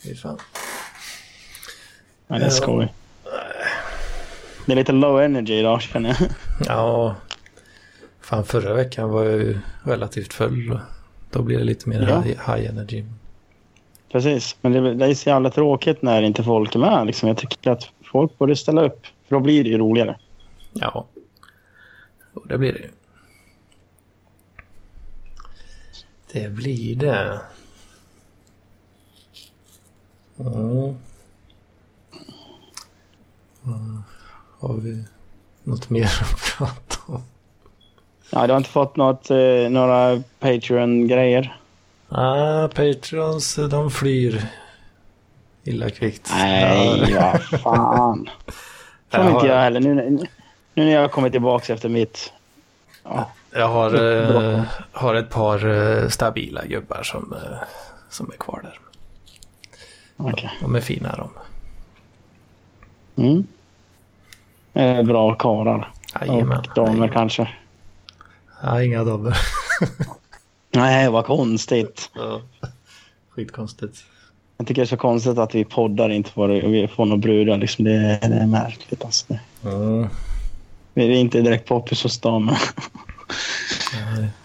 [0.02, 0.38] Fy fan.
[2.26, 2.92] Ja, det är skoj.
[4.66, 6.28] Det är lite low energy idag känner jag.
[6.66, 7.14] Ja,
[8.24, 10.72] fan förra veckan var jag ju relativt full.
[10.72, 10.80] och
[11.30, 12.20] Då blir det lite mer Ja.
[12.20, 13.04] high, high energy.
[14.12, 17.06] Precis, men det, det är så jävla tråkigt när inte folk är med.
[17.06, 17.28] Liksom.
[17.28, 19.06] Jag tycker att folk borde ställa upp.
[19.28, 20.18] För då blir det ju roligare.
[20.72, 21.06] Ja,
[22.34, 22.90] och det blir det ju.
[26.32, 27.40] Det blir det.
[30.38, 30.94] Mm.
[33.62, 34.02] Vad
[34.58, 35.04] Har vi
[35.62, 37.22] något mer att prata om?
[38.34, 41.56] Ja, du har inte fått något, eh, några Patreon-grejer?
[42.08, 44.46] Ah, Patreons, de flyr
[45.64, 46.30] illa kvickt.
[46.36, 48.28] Nej, Ja, fan.
[49.10, 49.80] Jag Får inte har- jag heller.
[49.80, 50.10] Nu, nu,
[50.74, 52.32] nu när jag har kommit tillbaka efter mitt...
[53.04, 53.94] Ja, Jag har,
[54.56, 55.66] eh, har ett par
[56.02, 57.58] eh, stabila gubbar som, eh,
[58.08, 58.78] som är kvar där.
[60.16, 60.50] okej.
[60.60, 61.30] De är fina de.
[63.22, 63.46] Mm.
[64.74, 65.90] Eh, bra karlar.
[66.20, 66.58] Jajamän.
[66.58, 67.48] Och damer kanske.
[68.64, 69.36] Ja, inga damer.
[70.74, 72.10] Nej, vad konstigt.
[72.14, 72.40] Ja.
[73.30, 74.04] Skitkonstigt.
[74.56, 77.58] Jag tycker det är så konstigt att vi poddar inte får, vi får några brudar.
[77.58, 77.84] Liksom.
[77.84, 79.04] Det, det är märkligt.
[79.04, 79.38] Alltså.
[79.64, 80.08] Mm.
[80.94, 82.58] Vi är inte direkt poppis hos damer.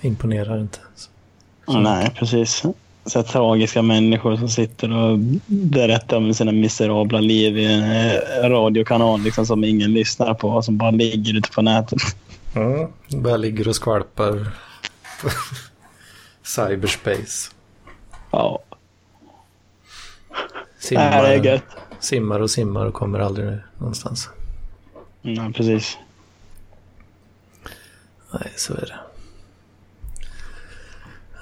[0.02, 0.80] Det imponerar inte.
[1.68, 2.64] Nej, precis.
[3.06, 9.46] Så tragiska människor som sitter och berättar om sina miserabla liv i en radiokanal liksom,
[9.46, 10.62] som ingen lyssnar på.
[10.62, 12.00] Som bara ligger ute på nätet.
[12.56, 12.92] Mm.
[13.24, 14.52] Bara ligger och skvalpar.
[16.44, 17.52] Cyberspace.
[18.32, 18.64] Ja,
[20.80, 21.64] Simmar, Nej, det är gött.
[22.00, 24.30] simmar och simmar och kommer aldrig någonstans.
[25.22, 25.98] Ja, precis.
[28.32, 29.00] Nej, så är det.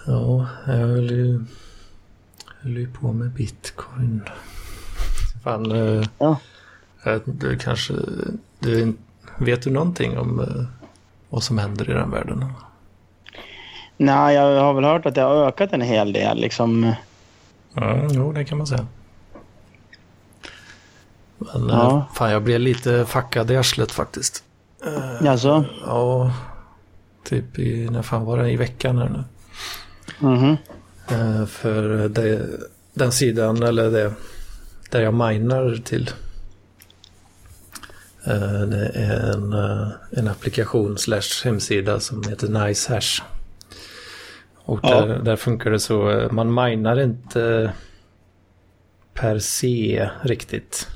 [0.06, 1.44] Ja, jag höll ju,
[2.62, 4.22] höll ju på med bitcoin.
[5.44, 6.40] Fan, eh, Ja.
[7.04, 7.94] jag- du kanske...
[8.60, 8.94] Du,
[9.38, 10.66] vet du någonting om eh,
[11.30, 12.46] vad som händer i den världen?
[13.98, 16.38] Nej, jag har väl hört att det har ökat en hel del.
[16.42, 16.94] Liksom.
[17.78, 18.86] Mm, jo, det kan man säga.
[21.38, 21.98] Men Ja.
[21.98, 24.44] eh, fan, jag blev lite fackad i arslet faktiskt.
[25.28, 26.32] Alltså, Ja,
[27.24, 29.24] typ i, när fan var det, i veckan här nu.
[30.28, 30.58] mhm.
[31.12, 32.46] Eh, för det,
[32.94, 34.14] den sidan, eller det,
[34.92, 36.10] där jag minar till.
[38.28, 43.22] Eh, Det är en, eh, en applikation slash hemsida som heter NiceHash.
[44.56, 45.06] Och Ja.
[45.06, 47.74] där, där funkar det så, eh, man minar inte
[49.14, 50.88] per se riktigt.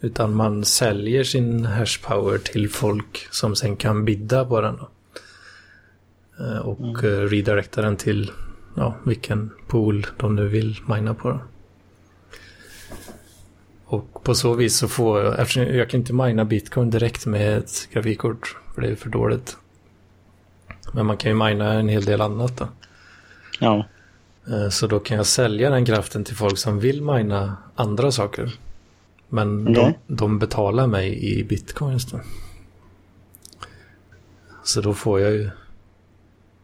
[0.00, 4.76] Utan man säljer sin hashpower till folk som sen kan bidda på den.
[4.76, 4.88] Då.
[6.62, 7.28] Och mm.
[7.28, 8.30] redirecta den till
[8.76, 11.28] ja, vilken pool de nu vill mina på.
[11.30, 11.40] Då.
[13.90, 17.58] Och på så vis så får jag, eftersom jag kan inte mina bitcoin direkt med
[17.58, 19.56] ett grafikkort, för det är för dåligt.
[20.92, 22.68] Men man kan ju mina en hel del annat då.
[23.60, 23.86] Ja.
[24.50, 28.52] Eh, Så då kan jag sälja den kraften till folk som vill mina andra saker.
[29.28, 29.98] Men de, Okej.
[30.06, 32.20] de betalar mig i bitcoins då.
[34.64, 35.50] Så då får jag ju...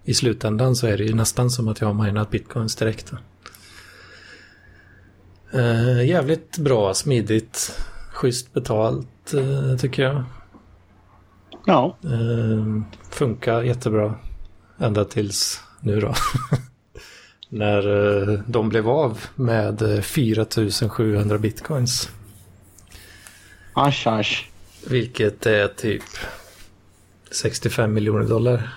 [0.04, 3.10] I slutändan så är det ju nästan som att jag har minat bitcoins direkt.
[3.10, 3.16] Då.
[5.54, 7.80] Eh, jävligt bra, smidigt,
[8.12, 10.24] schysst betalt eh, tycker jag.
[11.66, 11.96] Ja.
[12.04, 14.14] Eh, funkar jättebra.
[14.78, 16.14] Ända tills nu då.
[17.48, 17.82] När
[18.46, 22.10] de blev av med eh, 4700 bitcoins.
[23.72, 24.50] Asch, asch.
[24.86, 26.02] Vilket är typ
[27.30, 28.74] 65 miljoner dollar.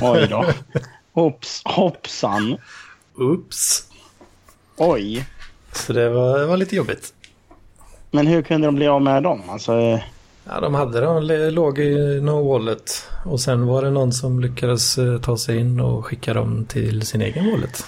[0.00, 0.46] Oj då.
[1.12, 2.58] Hopps, hoppsan.
[3.18, 3.82] Oops.
[4.76, 5.26] Oj.
[5.72, 7.12] Så det var, det var lite jobbigt.
[8.10, 9.42] Men hur kunde de bli av med dem?
[9.50, 10.00] Alltså, eh,
[10.48, 11.22] Ja, de hade dem,
[11.54, 13.08] låg i no wallet.
[13.24, 17.02] Och sen var det någon som lyckades eh, ta sig in och skicka dem till
[17.06, 17.84] sin egen wallet.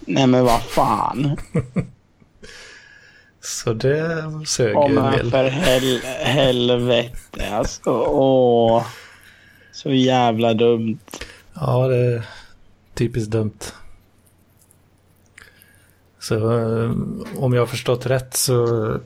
[0.00, 1.36] nej men vad fan.
[3.40, 5.30] Så det sög ju en del.
[5.30, 7.90] för hel, helvete alltså.
[8.08, 8.84] Åh.
[9.72, 10.98] Så jävla dumt.
[11.54, 12.22] Ja, det är
[12.94, 13.58] typiskt dumt.
[16.22, 16.90] Så eh,
[17.36, 18.98] om jag har förstått rätt så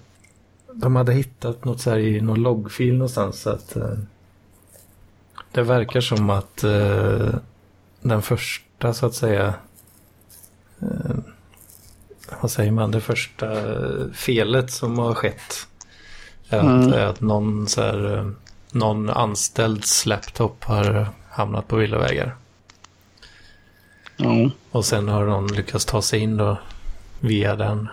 [0.73, 3.41] de hade hittat något så här i någon loggfil någonstans.
[3.41, 3.99] Så att, eh,
[5.53, 7.35] det verkar som att eh,
[8.01, 9.55] den första så att säga
[12.41, 13.47] vad säger man, det första
[14.13, 15.67] felet som har skett
[16.49, 16.93] är att, Mm.
[16.93, 18.33] är att någon, så här,
[18.73, 22.37] någon anställds laptop har hamnat på villavägar.
[24.17, 24.51] Ja.
[24.71, 26.59] Och sen har någon lyckats ta sig in då
[27.21, 27.89] via den.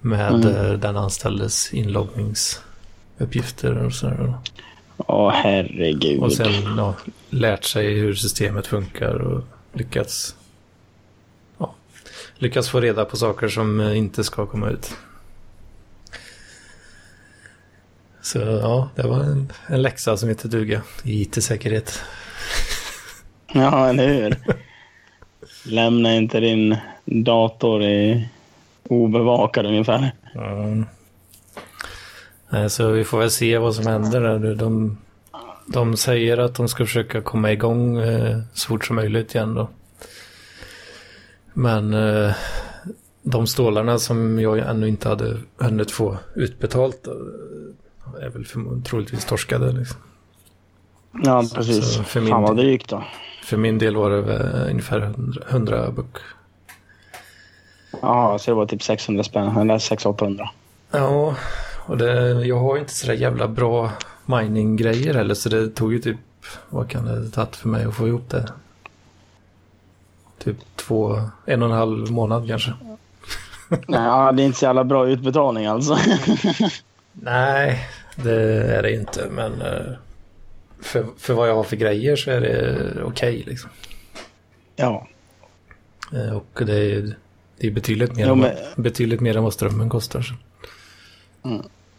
[0.00, 0.56] Med Mm.
[0.56, 4.34] eh, den anställdes inloggningsuppgifter och sådär.
[4.96, 6.20] Åh herregud.
[6.20, 6.94] Och sen ja,
[7.30, 10.36] lärt sig hur systemet funkar och lyckats,
[11.58, 11.74] ja,
[12.34, 14.90] lyckats få reda på saker som eh, inte ska komma ut.
[18.22, 22.02] Så ja, det var en, en läxa som inte duga i IT-säkerhet.
[23.52, 24.36] Ja, eller hur?
[25.64, 28.28] Lämna inte din dator i
[28.88, 30.12] obevakad ungefär.
[30.34, 30.84] Mm.
[32.68, 34.20] Så vi får väl se vad som händer.
[34.20, 34.54] där nu.
[34.54, 34.98] De,
[35.66, 39.68] de säger att de ska försöka komma igång eh, så fort som möjligt igen då.
[41.52, 42.34] Men eh,
[43.22, 48.44] de stålarna som jag ännu inte hade hunnit få utbetalt eh, är väl
[48.82, 49.72] troligtvis torskade.
[49.72, 50.00] Liksom.
[51.22, 51.94] Ja, precis.
[51.94, 53.04] så för min Fan vad drygt då.
[53.44, 56.16] För min del var det ungefär 100, 100 buck.
[58.02, 59.56] Ja, så det var typ 600 spänn.
[59.56, 60.48] Eller 600-800.
[60.90, 61.34] Ja,
[61.86, 63.90] och det, jag har ju inte sådär jävla bra
[64.26, 66.16] mining-grejer heller så det tog ju typ,
[66.68, 68.52] vad kan det ha tagit för mig att få ihop det?
[70.38, 72.72] Typ två, en och en halv månad kanske.
[73.68, 75.98] Nej, ja, det är inte så jävla bra utbetalning alltså.
[77.12, 78.34] Nej, det
[78.76, 79.92] är det inte men eh,
[80.82, 83.70] för, för vad jag har för grejer så är det okej liksom.
[84.76, 85.06] ja.
[86.12, 87.16] Eh, Och det är,
[87.58, 90.22] det är betydligt, mer än, men- vad- betydligt mer än vad strömmen kostar.
[90.22, 90.34] Så.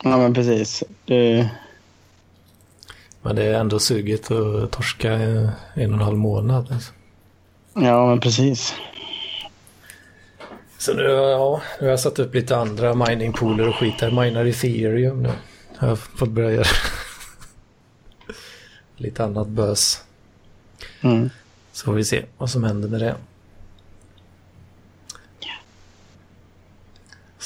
[0.04, 0.84] ja, men precis.
[1.06, 1.48] Du...
[3.22, 6.72] Men det är ändå sugigt att torska en och en halv månad.
[6.72, 6.92] Alltså.
[7.74, 8.74] Ja, men precis.
[10.78, 13.94] Så nu, ja, nu har jag satt upp lite andra miningpooler och skit.
[14.02, 15.32] Jag minar ethereum nu.
[15.80, 16.68] Jag har fått börja göra
[18.98, 20.04] lite annat bös.
[21.02, 21.30] Mm.
[21.72, 23.16] Så får vi se vad som händer med det.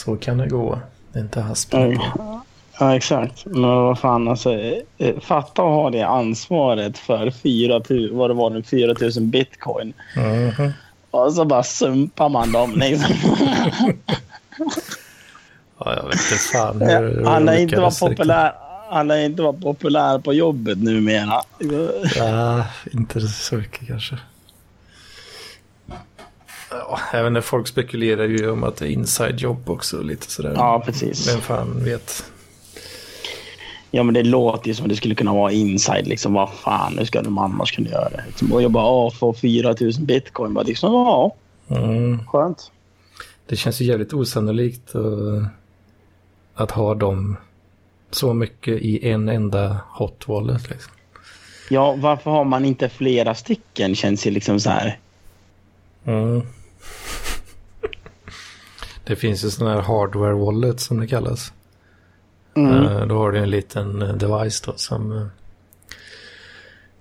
[0.05, 0.79] Så kan det gå.
[1.13, 1.73] Det är inte hasp.
[2.79, 3.45] Ja, exakt.
[3.45, 4.53] Men vad fan alltså.
[4.97, 9.11] eh, Fatta att ha det ansvaret för 4 000, vad det var nu, 4 000
[9.21, 9.93] bitcoin.
[10.15, 10.71] Mhm.
[11.11, 13.15] Och så bara sumpar man dem liksom.
[15.79, 18.53] Ja, jag vet inte fan hur Han lär inte vara populär.
[18.89, 21.41] Han lär inte vara populär på jobbet numera.
[22.15, 24.17] Ja, inte så mycket kanske.
[26.71, 30.53] Ja, även när folk spekulerar ju om att det är inside jobb också lite sådär.
[30.55, 31.33] Ja, precis.
[31.33, 32.23] Vem fan vet.
[33.91, 36.07] Ja, men det låter ju som att det skulle kunna vara inside.
[36.07, 38.23] Liksom, vad fan, hur ska de annars kunna göra det?
[38.27, 40.53] Liksom, och jag bara, ja, få 4 000 bitcoin.
[40.53, 41.35] Bara liksom, ja,
[41.71, 42.25] Mm.
[42.27, 42.71] skönt.
[43.47, 45.43] Det känns ju jävligt osannolikt att,
[46.55, 47.37] att ha dem
[48.11, 50.69] så mycket i en enda hot wallet.
[50.69, 50.93] Liksom.
[51.69, 53.95] Ja, varför har man inte flera stycken?
[53.95, 54.99] Känns ju liksom så här.
[56.05, 56.41] Mm.
[59.09, 61.53] Det finns ju sådana här hardware wallet som det kallas.
[62.53, 62.83] Mm.
[62.83, 65.25] Eh, Då har du en liten eh, device då som eh,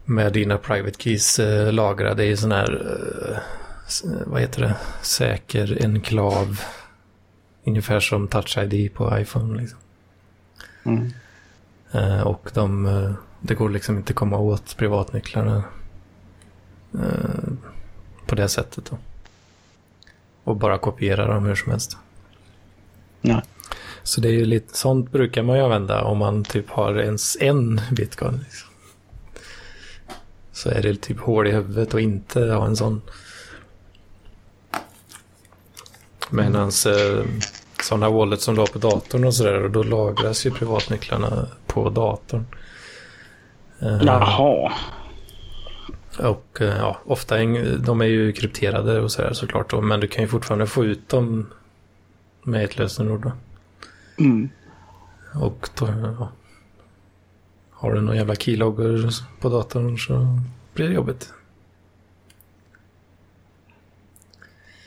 [0.05, 1.41] med dina private keys
[1.71, 3.43] lagrade i sån här,
[4.27, 6.61] vad heter det, säker enklav.
[7.65, 9.61] Ungefär som Touch ID på iPhone.
[9.61, 9.79] Liksom.
[10.85, 11.13] Mm.
[12.27, 15.65] Och de, det går liksom inte att komma åt privatnycklarna
[18.27, 18.85] på det sättet.
[18.91, 18.99] Då.
[20.49, 21.97] Och bara kopiera dem hur som helst.
[23.21, 23.43] Ja.
[24.03, 27.37] Så det är ju lite, sånt brukar man ju använda om man typ har ens
[27.41, 28.41] en bitcoin.
[28.45, 28.69] Liksom.
[30.53, 33.03] Så är det typ hål i huvudet och inte ha en sån.
[36.31, 37.25] Medan eh,
[37.83, 42.47] sådana wallet som du har på datorn och sådär, då lagras ju privatnycklarna på datorn.
[43.81, 44.73] Eh, Jaha.
[46.19, 47.37] Och eh, ja, ofta
[47.79, 49.71] de är ju krypterade och sådär såklart.
[49.71, 51.47] Då, men du kan ju fortfarande få ut dem
[52.43, 53.23] med ett lösenord.
[53.23, 53.33] Då.
[54.25, 54.49] Mm.
[55.35, 55.87] Och då,
[56.19, 56.29] ja,
[57.71, 60.39] har du några jävla keylogger på datorn så
[60.75, 61.33] blir det jobbigt.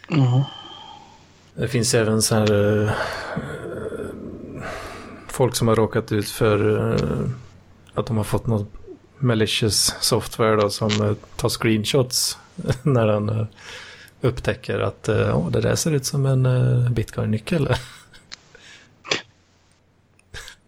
[0.07, 0.45] Ja.
[1.53, 2.91] Det finns även så här eh,
[5.27, 7.29] folk som har råkat ut för eh,
[7.93, 8.80] att de har fått något
[9.22, 12.38] malicious software då, som eh, tar screenshots
[12.84, 13.45] när den eh,
[14.22, 16.43] upptäcker att "Åh, det där ser ut som en
[16.93, 17.67] bitcoin-nyckel.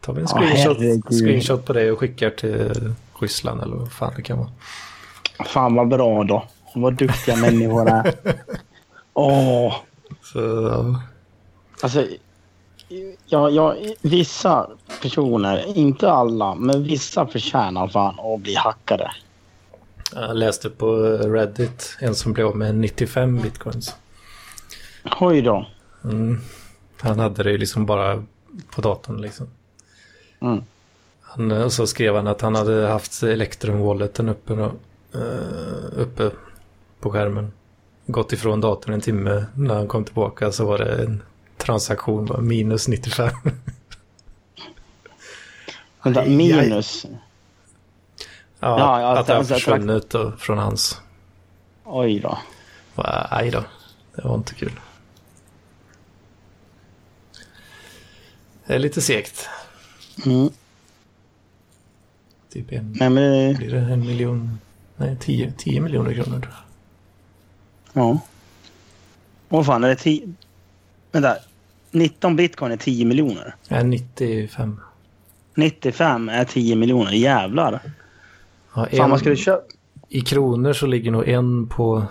[0.01, 1.03] tar vi en screenshot, herregud.
[1.05, 4.49] screenshot på det och skickar till Ryssland eller vad fan det kan vara.
[5.45, 6.47] Fan vad bra då.
[6.75, 8.13] Vad duktiga människor är.
[9.13, 9.75] Åh.
[10.23, 11.01] Så, ja.
[11.81, 12.07] Alltså,
[13.25, 14.69] ja, ja, vissa
[15.01, 19.11] personer, inte alla, men vissa förtjänar fan att bli hackade.
[20.15, 23.95] Jag läste på Reddit en som blev av med 95 bitcoins.
[25.19, 25.65] Oj då.
[26.03, 26.41] Mm.
[26.99, 28.23] Han hade det liksom bara
[28.75, 29.47] på datorn liksom.
[30.41, 30.63] Mm.
[31.21, 34.65] Han, och så skrev han att han hade haft Electrum-walleten uppe, då,
[35.19, 36.31] eh, uppe
[36.99, 37.51] på skärmen.
[38.05, 39.45] Gått ifrån datorn en timme.
[39.55, 41.21] När han kom tillbaka så var det en
[41.63, 43.29] transaktion var minus 95.
[46.03, 47.05] Vänta, minus.
[48.59, 51.01] ja, Ja, att det har försvunnit från hans.
[51.83, 52.37] Oj då.
[53.29, 53.63] Aj då,
[54.15, 54.79] det var inte kul.
[58.65, 59.49] Det är lite segt.
[60.25, 60.49] Mm.
[62.49, 64.59] Typ en, Nej, men det, blir det en miljon,
[64.95, 66.53] nej 10, 10 miljoner kronor tror
[67.93, 68.03] jag.
[68.03, 68.19] ja.
[69.49, 69.95] Vad fan är det?
[69.95, 70.33] 10...
[71.11, 71.37] Vänta.
[71.93, 73.55] 19 bitcoin är 10 miljoner.
[73.69, 74.79] Nej, 95.
[75.55, 77.11] 95 är 10 miljoner.
[77.11, 77.79] Jävlar.
[78.75, 79.63] Ja, Fan, en, man skulle köpa...
[80.09, 82.05] I kronor så ligger nog en på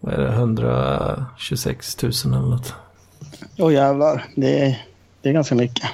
[0.00, 2.74] vad är det, 126 000 eller något.
[3.58, 4.24] Åh jävlar.
[4.34, 4.86] Det är,
[5.22, 5.84] det är ganska mycket.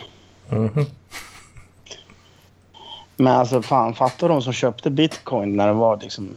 [0.48, 0.86] Mhm.
[3.16, 6.36] Men alltså fan, fattar de som köpte bitcoin när det var liksom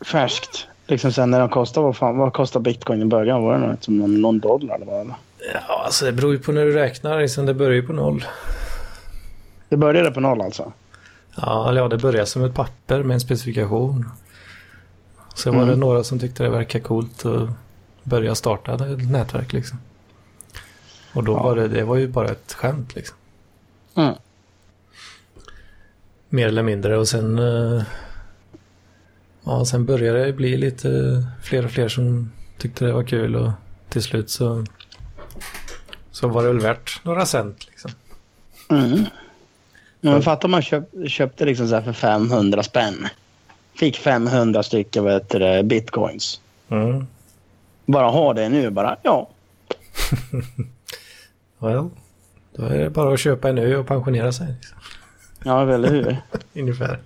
[0.00, 0.66] färskt.
[0.86, 3.42] Liksom sen när de kostade, vad, fan, vad kostade bitcoin i början?
[3.42, 5.14] Var det något, som någon, någon dollar eller vad?
[5.54, 7.20] Ja, alltså det beror ju på när du räknar.
[7.20, 8.24] Liksom, det börjar ju på noll.
[9.68, 10.72] Det började på noll alltså?
[11.36, 14.08] Ja, eller ja, det börjar som ett papper med en specifikation.
[15.34, 15.74] Sen var Mm.
[15.74, 17.48] det några som tyckte det verkade coolt att
[18.02, 19.78] börja starta ett nätverk liksom.
[21.14, 21.42] Och då Ja.
[21.42, 23.16] var det, det var ju bara ett skämt liksom.
[23.94, 24.14] Mm.
[26.28, 27.82] Mer eller mindre och sen eh,
[29.44, 30.88] Ja, sen började det bli lite
[31.42, 33.50] fler och fler som tyckte det var kul och
[33.88, 34.64] till slut så
[36.10, 37.90] så var det väl värt några cent liksom.
[38.70, 39.04] Mm.
[40.00, 43.08] Men fattar man köp, köpte liksom så här för 500 spänn.
[43.74, 46.40] Fick 500 stycken vet du, det, bitcoins.
[46.68, 47.06] Mm.
[47.86, 48.96] Bara ha det nu bara.
[49.02, 49.28] Ja.
[51.58, 51.90] Well,
[52.56, 54.46] då är det bara att köpa en ö och pensionera sig.
[54.46, 54.78] Liksom.
[55.44, 56.16] Ja, eller hur?
[56.54, 57.00] Ungefär.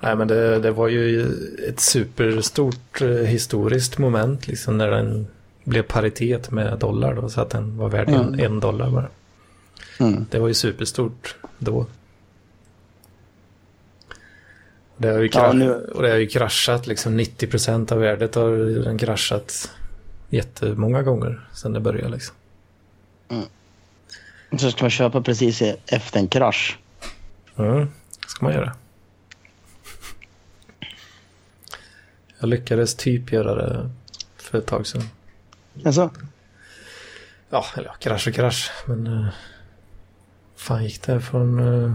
[0.00, 1.26] Nej men det, det var ju
[1.68, 5.26] ett superstort eh, historiskt moment liksom när den
[5.64, 8.40] blev paritet med dollar då så att den var värd en, Mm.
[8.40, 9.08] en dollar bara.
[10.00, 10.26] Mm.
[10.30, 11.86] Det var ju superstort då.
[14.96, 15.72] Det har ju, kra- ja, nu...
[15.74, 18.50] och det har ju kraschat, liksom 90% av värdet har
[18.84, 19.70] den kraschat
[20.28, 22.08] jättemånga gånger sedan det började.
[22.08, 22.34] Liksom.
[23.28, 23.44] Mm.
[24.58, 26.78] Så ska man köpa precis efter en krasch?
[27.56, 27.88] Mm,
[28.26, 28.72] ska man göra.
[32.38, 33.90] Jag lyckades typ göra det
[34.36, 35.02] för ett tag sedan.
[35.84, 36.10] Alltså?
[37.50, 38.70] Ja, eller ja, krasch och krasch.
[38.86, 39.06] Men...
[39.06, 39.28] Uh,
[40.56, 41.60] fan gick det från...
[41.60, 41.94] Uh,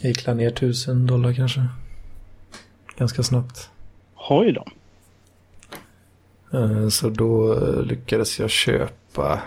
[0.00, 1.66] jag gick ner tusen dollar kanske.
[2.96, 3.70] Ganska snabbt.
[4.28, 4.66] Oj då.
[6.58, 9.42] Uh, så då lyckades jag köpa...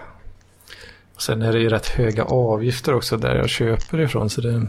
[1.18, 4.30] Sen är det ju rätt höga avgifter också där jag köper ifrån.
[4.30, 4.68] Så det...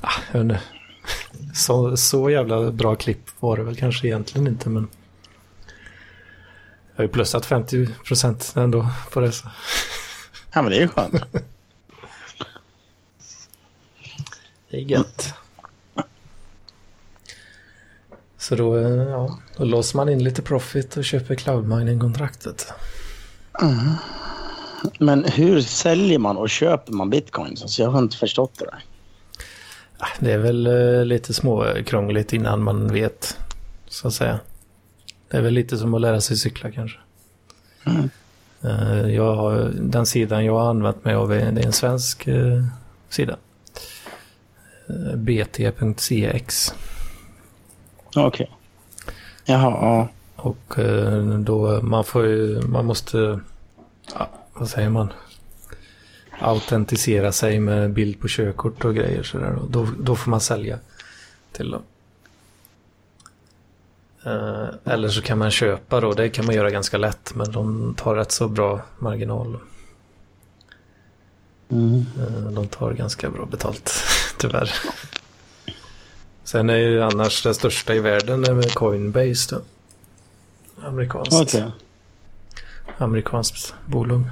[0.00, 0.60] Ah, jag vet inte.
[1.56, 4.88] Så, så jävla bra klipp var det väl kanske egentligen inte men
[6.90, 9.32] jag har ju plussat 50 procent ändå på det.
[9.32, 9.48] Så.
[10.54, 11.22] Ja men det är ju skönt.
[14.70, 15.34] det är gött.
[18.38, 22.72] Så då, eh, ja, då låser man in lite profit och köper cloud mining-kontraktet.
[23.62, 23.92] Mm.
[24.98, 27.62] Men hur säljer man och köper man bitcoins?
[27.62, 28.84] Alltså jag har inte förstått det där.
[30.18, 33.38] Det är väl uh, lite småkrångligt innan man vet,
[33.88, 34.40] så att säga.
[35.28, 36.98] Det är väl lite som att lära sig cykla kanske.
[37.86, 38.10] Mm.
[38.64, 42.28] Uh, jag har, den sidan jag har använt mig av är, det är en svensk
[42.28, 42.64] uh,
[43.08, 43.36] sida.
[45.16, 46.74] bt.cx.
[48.06, 48.26] Okej.
[48.26, 48.46] Okay.
[49.44, 50.08] Jaha, ja.
[50.36, 50.74] Och
[51.38, 53.40] då man får ju, man måste,
[54.18, 55.12] ja, vad säger man?
[56.40, 59.54] Autentisera sig med bild på körkort och grejer sådär.
[59.54, 60.78] Och då, då får man sälja
[61.52, 61.82] till dem.
[64.26, 67.94] Uh, eller så kan man köpa då, det kan man göra ganska lätt men de
[67.94, 69.58] tar rätt så bra marginal.
[71.68, 72.04] Mm.
[72.54, 73.92] De tar ganska bra betalt,
[74.38, 74.72] tyvärr.
[76.44, 79.60] Sen är ju annars det största i världen med Coinbase då.
[80.86, 81.34] Amerikanskt.
[81.34, 81.70] Okay.
[82.98, 84.22] Amerikanskt bolag.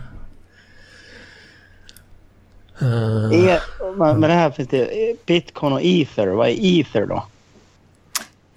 [2.83, 3.61] Uh, e
[3.97, 6.27] men det här finns det bitcoin och ether.
[6.27, 7.27] Vad är ether då?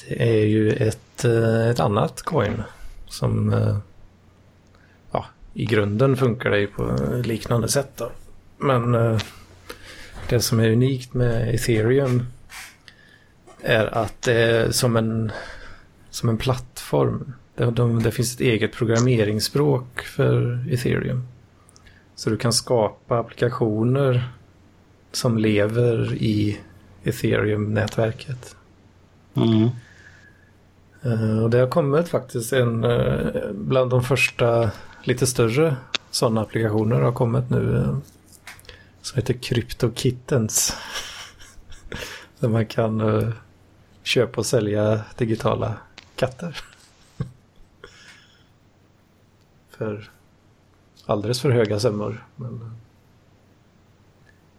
[0.07, 2.63] Det är ju ett, eh, ett annat coin
[3.07, 3.78] som eh,
[5.11, 7.91] ja, i grunden funkar det ju på liknande sätt.
[7.95, 8.11] Då.
[8.57, 8.91] Men
[10.30, 12.26] det som är unikt med ethereum
[13.61, 15.32] är att det är som en,
[16.09, 17.34] som en plattform.
[17.55, 21.28] Det, de, det finns ett eget programmeringsspråk för ethereum.
[22.18, 24.30] Så du kan skapa applikationer
[25.11, 26.59] som lever i
[27.03, 28.55] Ethereum-nätverket.
[29.34, 29.70] Mm.
[31.05, 34.72] Uh, och det har kommit faktiskt en, uh, bland de första
[35.03, 35.76] lite större
[36.11, 37.59] sådana applikationer har kommit nu.
[37.59, 37.97] Uh,
[39.01, 40.78] som heter Crypto Kittens.
[42.39, 43.34] Där man kan
[44.03, 45.74] köpa och sälja digitala
[46.15, 46.59] katter.
[49.78, 50.09] För
[51.08, 52.26] alldeles för höga summor.
[52.36, 52.72] Men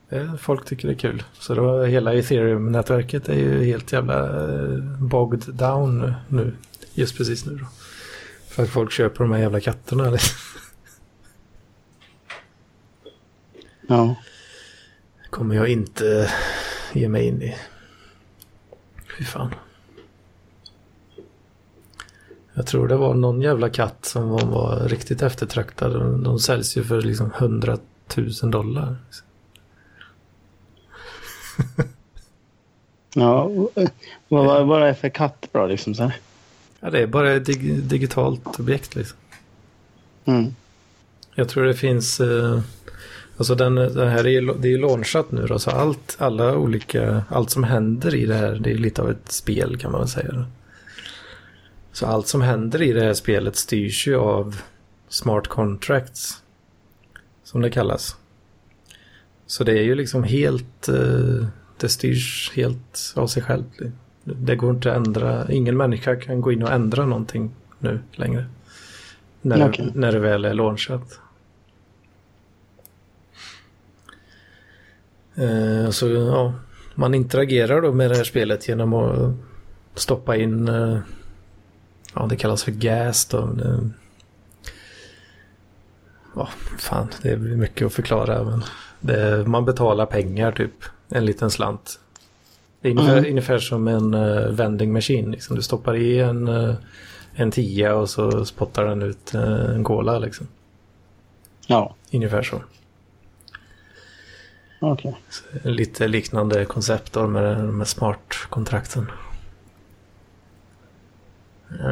[0.09, 1.23] eh, folk tycker det är kul.
[1.33, 6.57] Så då, hela ethereum-nätverket är ju helt jävla eh, bogged down nu.
[6.95, 7.67] Just precis nu då.
[8.49, 10.11] För att folk köper de här jävla katterna.
[10.11, 10.39] Liksom.
[13.89, 14.15] Ja.
[15.31, 16.31] kommer jag inte
[16.93, 17.57] ge mig in i.
[19.19, 19.55] Fy fan.
[22.59, 25.93] Jag tror det var någon jävla katt som var, var riktigt eftertraktad.
[25.93, 27.79] De, de säljs ju för liksom 100
[28.17, 28.97] 000 dollar.
[33.15, 33.51] ja,
[34.29, 35.95] vad, vad är det för katt bra liksom?
[35.95, 36.17] Så här?
[36.81, 39.19] Ja, det är bara ett dig, digitalt objekt liksom.
[40.25, 40.55] Mm.
[41.35, 42.21] Jag tror det finns...
[42.21, 42.61] Eh,
[43.37, 47.23] alltså den, den här är, det är ju launchat nu då, så allt, alla olika,
[47.29, 50.09] allt som händer i det här, det är lite av ett spel kan man väl
[50.09, 50.47] säga.
[51.99, 54.61] Så allt som händer i det här spelet styrs ju av
[55.09, 56.43] smart contracts.
[57.43, 58.17] Som det kallas.
[59.47, 60.89] Så det är ju liksom helt...
[60.89, 61.47] Eh,
[61.81, 63.79] det styrs helt av sig självt.
[64.25, 65.53] Det går inte att ändra.
[65.53, 68.47] Ingen människa kan gå in och ändra någonting nu längre.
[69.43, 69.87] När, okay.
[69.95, 71.21] när det väl är launchat.
[75.35, 76.55] Eh, så ja,
[76.95, 79.35] man interagerar då med det här spelet genom att
[79.95, 80.99] stoppa in eh,
[82.19, 83.47] ja, det kallas för gas då.
[83.47, 83.91] Det,
[86.35, 86.49] ja,
[86.79, 88.45] fan, det är mycket att förklara.
[88.45, 88.65] Men
[89.01, 92.01] det, man betalar pengar typ, en liten slant.
[92.81, 93.31] Det är ungefär, mm.
[93.31, 95.31] ungefär som en uh, vending machine.
[95.31, 95.57] Liksom.
[95.57, 96.75] Du stoppar i en, uh,
[97.35, 100.47] en tia och så spottar den ut uh, en cola liksom.
[101.67, 101.95] Ja.
[102.13, 102.63] Ungefär så.
[104.81, 105.17] Okej.
[105.63, 109.07] Lite liknande koncept då med de här smart-kontrakten.
[111.71, 111.91] Eh,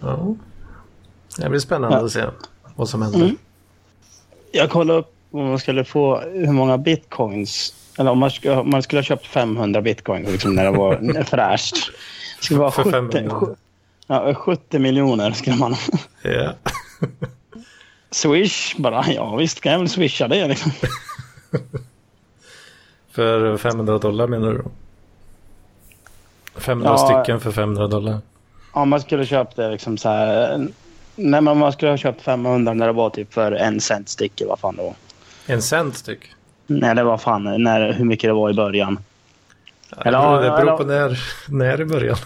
[0.00, 0.34] Ja.
[1.38, 2.04] Det blir spännande Ja.
[2.04, 2.24] att se
[2.74, 3.20] vad som händer.
[3.20, 3.36] Mm.
[4.52, 7.74] Jag kollade upp om man skulle få hur många bitcoins.
[7.98, 11.22] Eller om man skulle, om man skulle ha köpt 500 bitcoins liksom, när det var
[11.24, 11.74] fräscht.
[12.38, 13.30] Det skulle vara För 70, 500.
[13.40, 13.54] sju-
[14.06, 15.74] ja, 70 miljoner skulle man
[16.22, 16.52] Ja.
[18.10, 19.04] Swish bara.
[19.12, 20.72] Ja visst kan jag väl swisha det liksom.
[23.10, 24.58] För 500 dollar menar du?
[24.58, 24.70] då?
[26.60, 26.98] 500 Ja.
[27.22, 28.18] stycken för 500 dollar.
[28.76, 30.66] Om man skulle köpt det liksom så här.
[31.16, 34.42] Nej men man skulle ha köpt 500 när det var typ för en cent styck.
[34.48, 34.94] Vad fan det var.
[35.46, 36.20] En cent styck.
[36.66, 38.98] Nej det var fan när, hur mycket det var i början.
[39.90, 41.18] Ja, Eller- det beror, det beror på när,
[41.48, 42.16] när i början.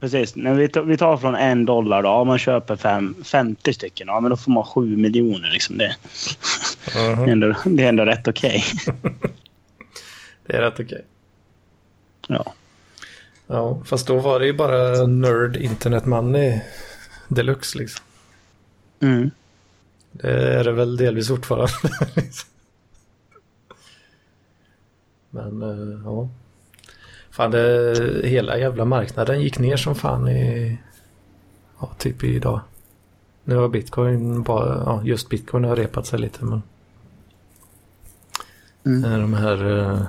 [0.00, 0.36] Precis.
[0.36, 2.08] När vi, tar, vi tar från en dollar då.
[2.08, 4.06] Om man köper fem, 50 stycken.
[4.08, 5.78] Ja men då får man 7 miljoner liksom.
[5.78, 5.96] Det,
[6.94, 7.28] det, är, Mhm.
[7.28, 8.64] ändå, det är ändå rätt okej.
[10.46, 11.04] Det är rätt okej.
[12.28, 12.52] Ja.
[13.52, 16.60] Ja, fast då var det ju bara nerd internet money
[17.28, 18.04] deluxe liksom.
[19.00, 19.30] Mm.
[20.12, 21.72] Det är det väl delvis fortfarande.
[25.30, 26.28] Men eh, ja.
[27.30, 27.94] Fan, det,
[28.24, 30.78] hela jävla marknaden gick ner som fan i...
[31.80, 32.60] Ja, typ idag.
[33.44, 34.82] Nu har bitcoin bara...
[34.86, 36.62] Ja, just bitcoin har repat sig lite men...
[38.86, 39.04] Mm.
[39.04, 40.06] Eh, De här...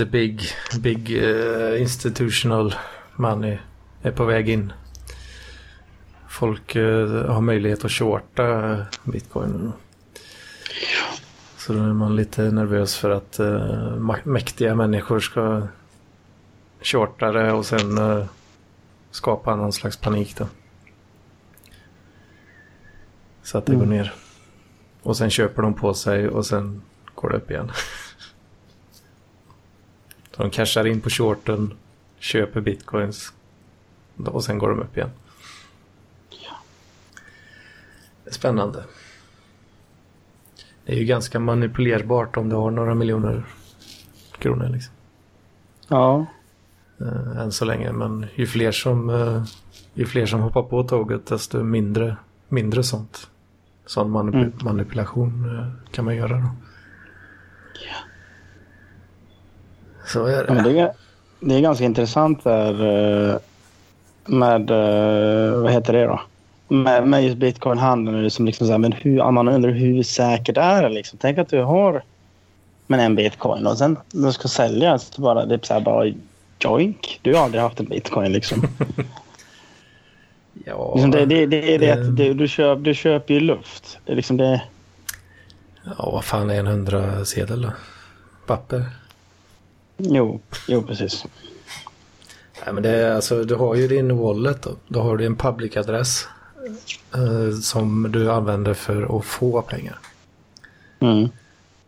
[0.00, 0.42] the big,
[0.80, 2.74] big eh, institutional
[3.16, 3.58] money
[4.02, 4.72] är på väg in.
[6.28, 9.72] Folk eh, har möjlighet att shorta bitcoin.
[11.56, 15.62] Så då är man lite nervös för att ma- mäktiga människor ska
[16.82, 18.24] shorta det och sen eh,
[19.10, 20.46] skapa någon slags panik då.
[23.42, 23.84] Så att det Mm.
[23.86, 24.12] går ner.
[25.02, 26.82] Och sen köper de på sig och sen
[27.14, 27.70] går det upp igen.
[30.40, 31.74] Så de cashar in på shorten,
[32.18, 33.32] köper bitcoins
[34.16, 35.10] och sen går de upp igen.
[38.30, 38.84] Spännande.
[40.84, 43.42] Det är ju ganska manipulerbart om du har några miljoner
[44.38, 44.94] kronor liksom.
[45.88, 46.26] Ja.
[47.00, 47.92] Eh, än så länge.
[47.92, 49.44] Men ju fler som, eh,
[49.94, 52.16] ju fler som hoppar på tåget desto mindre,
[52.48, 53.30] mindre sånt.
[53.86, 54.52] Sån manip- Mm.
[54.62, 56.50] manipulation eh, kan man göra då.
[60.12, 60.72] Så är Ja, men det.
[60.72, 60.92] det, är,
[61.40, 62.72] det är ganska intressant där
[63.32, 63.36] eh,
[64.24, 66.20] med, eh, vad heter det då?
[66.68, 68.22] Med, med just bitcoin-handeln.
[68.22, 71.18] Liksom liksom så här, men hur, man undrar hur säkert är det liksom?
[71.22, 72.02] Tänk att du har
[72.86, 75.80] men en bitcoin och sen när du ska sälja så bara, det är så här
[75.80, 76.12] bara
[76.58, 77.18] joink.
[77.22, 78.62] Du har aldrig haft en bitcoin liksom.
[80.66, 83.40] Ja, liksom det, det, det är det det- att du, du, köp, du köper ju
[83.40, 83.98] luft.
[84.06, 84.62] Det är liksom det.
[85.84, 87.68] ja, vad fan är en hundra sedel då?
[88.46, 88.84] Papper?
[90.02, 91.24] Jo, jo precis.
[92.64, 94.76] Nej, men det är alltså, du har ju din wallet då.
[94.88, 96.28] Då har du en public-adress
[97.14, 99.98] eh, som du använder för att få pengar.
[101.00, 101.28] Mm.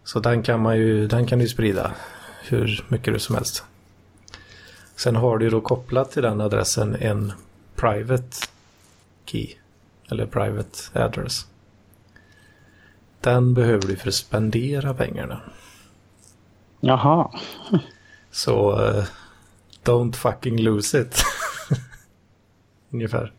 [0.05, 1.93] Så den kan man ju, den kan du sprida
[2.45, 3.65] hur mycket du som helst.
[4.97, 7.33] Sen har du då kopplat till den adressen en
[7.77, 8.37] private
[9.25, 9.49] key.
[10.11, 11.47] Eller private address.
[13.21, 15.41] Den behöver du för att spendera pengarna.
[16.81, 17.31] Jaha.
[18.33, 19.05] Så eh,
[19.85, 21.23] don't fucking lose it.
[22.91, 23.33] Ungefär.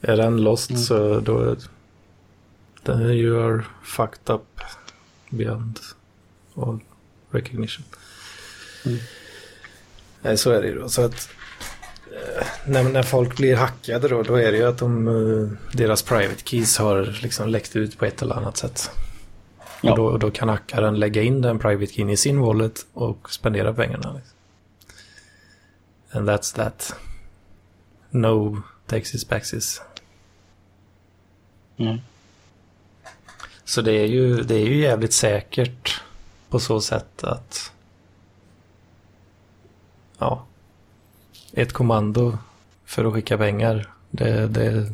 [0.00, 1.56] Är den lost så då
[2.84, 4.60] then you are fucked up
[5.30, 5.80] beyond
[6.56, 6.80] all
[7.30, 7.84] recognition.
[8.84, 8.98] Mm.
[10.22, 10.88] Nej, så är det ju då.
[10.88, 11.28] Så att
[12.12, 16.02] eh, när, när folk blir hackade då, då är det ju att de, eh, deras
[16.02, 18.90] private keys har liksom läckt ut på ett eller annat sätt.
[19.80, 19.90] Ja.
[19.90, 23.74] Och då, då kan hackaren lägga in den private keyn i sin wallet och spendera
[23.74, 24.12] pengarna.
[24.12, 24.36] Liksom.
[26.10, 26.94] And that's that.
[28.10, 29.82] No taxes backsies.
[31.76, 31.98] Mm.
[33.64, 36.00] Så det är, ju, det är ju jävligt säkert
[36.48, 37.72] på så sätt att
[40.18, 40.46] ja,
[41.52, 42.38] ett kommando
[42.84, 44.92] för att skicka pengar, det, det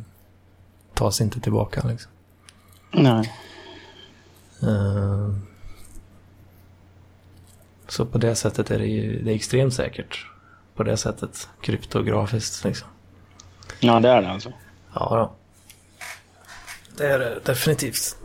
[0.94, 1.88] tas inte tillbaka.
[1.88, 2.10] Liksom.
[2.90, 3.32] Nej.
[4.62, 5.30] Eh,
[7.88, 10.26] Så på det sättet är det ju det är extremt säkert.
[10.74, 12.88] På det sättet, kryptografiskt liksom.
[13.80, 14.52] Ja, det är det alltså.
[14.94, 15.32] Ja då.
[16.96, 18.16] Det är det definitivt.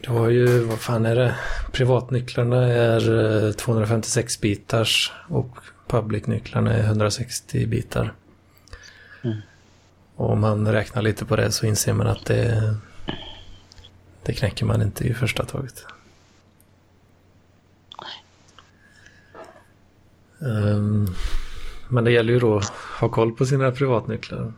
[0.00, 1.34] Du har ju, vad fan är det?
[1.72, 5.56] Privatnycklarna är eh, 256 bitars och
[5.88, 8.14] public-nycklarna är 160 bitar.
[9.22, 9.36] Mm.
[10.16, 12.76] Och om man räknar lite på det så inser man att det, det
[14.30, 15.84] Det knäcker man inte i första taget.
[20.38, 21.14] Um,
[21.88, 24.52] men det gäller ju då att ha koll på sina privatnycklar.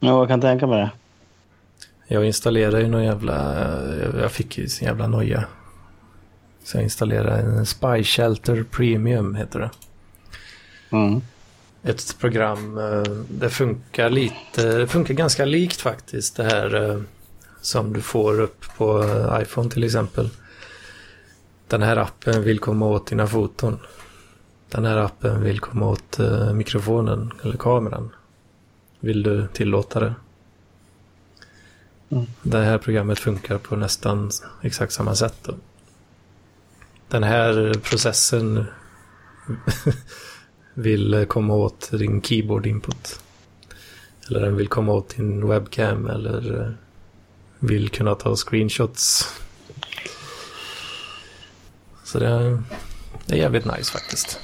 [0.00, 0.90] Ja, jag kan tänka mig det.
[2.14, 3.66] Jag installerade ju någon jävla...
[4.20, 5.44] Jag fick ju sin jävla noja.
[6.64, 9.70] Så jag installerade en Spy Shelter Premium, heter det.
[10.90, 11.22] Mm.
[11.82, 17.00] Ett program, eh, det funkar lite, det funkar ganska likt faktiskt det här eh,
[17.64, 20.30] som du får upp på eh, iPhone till exempel.
[21.68, 23.78] Den här appen vill komma åt dina foton.
[24.68, 26.18] Den här appen vill komma åt
[26.54, 28.10] mikrofonen eller kameran.
[29.00, 30.14] Vill du tillåta det?
[32.08, 32.24] Mm.
[32.42, 34.30] Det här programmet funkar på nästan
[34.62, 35.34] exakt samma sätt.
[35.42, 35.54] Då.
[37.08, 38.64] Den här processen
[40.74, 43.20] vill komma åt din keyboard input.
[44.28, 46.76] Eller den vill komma åt din webcam eller
[47.66, 49.28] vill kunna ta screenshots.
[52.04, 52.62] Så det
[53.26, 54.40] det är jävligt nice faktiskt.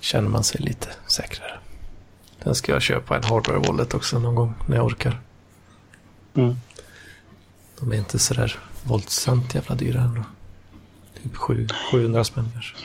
[0.00, 1.58] Känner man sig lite säkrare.
[2.42, 5.20] Den ska jag köpa en hardware wallet också någon gång när jag orkar.
[6.34, 6.54] Mm.
[7.80, 10.22] De är inte sådär våldsamt jävla dyra ändå.
[11.22, 11.36] Typ
[11.90, 12.76] 700 spänn kanske.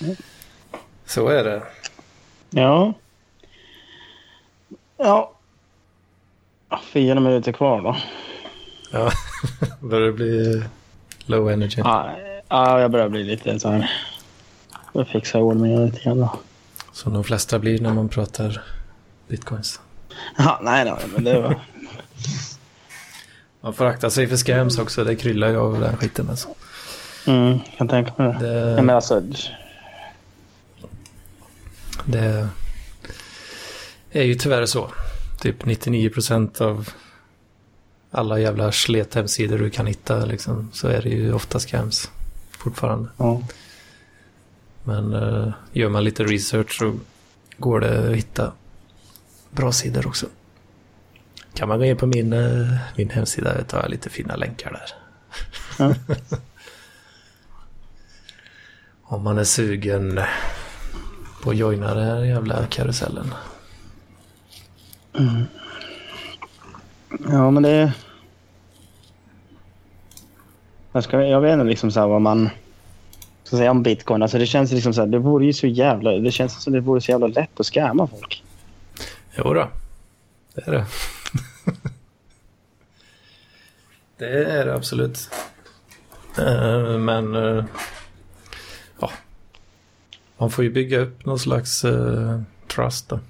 [0.00, 0.16] Mm.
[1.06, 1.62] Så är det.
[2.50, 2.94] Ja.
[5.02, 5.32] Ja.
[6.92, 7.96] Fyra minuter kvar då.
[8.92, 9.10] Ja,
[9.80, 10.62] börjar det bli
[11.26, 11.80] low energy?
[11.84, 12.10] Ja,
[12.48, 13.90] ja jag börjar bli lite så här.
[14.92, 16.38] Jag fixar ordningen lite grann då.
[16.92, 18.62] Som de flesta blir när man pratar
[19.28, 19.80] bitcoins.
[20.38, 21.60] Ja, nej, nej, men det var...
[23.64, 25.04] Man får akta sig för scams också.
[25.04, 26.48] Det kryllar ju av den skiten alltså.
[27.26, 28.74] Mm, kan tänka mig det.
[28.74, 29.22] Det, men alltså,
[32.04, 32.48] det
[34.12, 34.90] är ju tyvärr så.
[35.40, 36.88] Typ 99% av
[38.10, 42.10] alla jävla slethemsidor du kan hitta liksom, så är det ju ofta scams
[42.50, 43.08] fortfarande.
[43.16, 43.42] ja.
[44.84, 46.94] Men uh, gör man lite research så
[47.58, 48.52] går det att hitta
[49.50, 50.26] bra sidor också.
[51.54, 54.94] Kan man gå in på min, uh, min hemsida, jag tar lite fina länkar där.
[55.78, 55.94] Ja.
[59.02, 60.20] Om man är sugen
[61.42, 63.34] på att joina den här jävla karusellen.
[67.30, 67.92] Ja, men det...
[70.92, 72.50] Jag, ska, jag vet inte liksom så här vad man
[73.44, 74.22] ska säga om bitcoin.
[74.22, 76.10] Alltså det känns liksom så här, det vore ju så jävla...
[76.10, 78.42] Det känns som det vore så jävla lätt att skämma folk.
[79.36, 79.68] Jo då,
[80.54, 80.86] det är det.
[84.18, 85.30] det är det absolut.
[86.38, 87.64] Eh, Men eh,
[89.00, 89.10] ja,
[90.38, 93.20] man får ju bygga upp någon slags eh, trust då,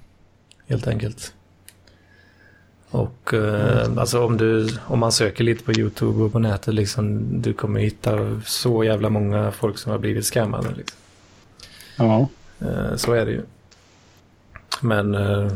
[0.67, 1.33] helt enkelt.
[2.93, 7.23] Och eh, alltså om du, om man söker lite på YouTube och på nätet liksom,
[7.41, 10.97] du kommer hitta så jävla många folk som har blivit scammade liksom.
[11.97, 12.27] Ja.
[12.59, 13.41] Eh, Så är det ju.
[14.81, 15.51] Men eh,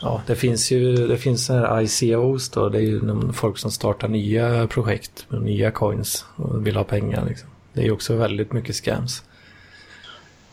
[0.00, 2.68] ja, det finns ju det finns här ICOs då.
[2.68, 7.24] Det är ju folk som startar nya projekt med nya coins och vill ha pengar.
[7.28, 7.48] Liksom.
[7.72, 9.22] Det är ju också väldigt mycket scams.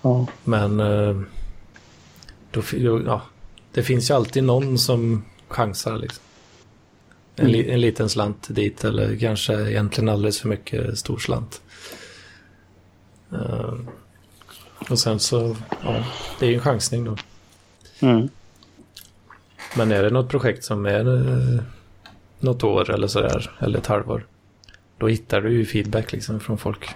[0.02, 0.28] Ja.
[0.44, 0.78] Men
[2.52, 2.62] då,
[3.06, 3.22] ja,
[3.72, 5.97] det finns ju alltid någon som chansar.
[5.97, 6.24] Liksom.
[7.36, 11.61] En, li, en liten slant dit eller kanske egentligen alldeles för mycket stor slant.
[13.32, 13.74] Eh,
[14.89, 16.05] och sen så, ja,
[16.39, 17.17] det är ju en chansning då.
[17.99, 18.30] Mm.
[19.78, 21.63] Men är det något projekt som är eh,
[22.39, 24.26] något år eller sådär, eller ett halvår,
[24.97, 26.89] då hittar du ju feedback liksom från folk.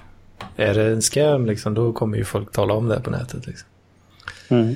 [0.55, 3.47] Är det en scam liksom, då kommer ju folk tala om det på nätet.
[3.47, 3.67] Liksom.
[4.47, 4.76] Mm.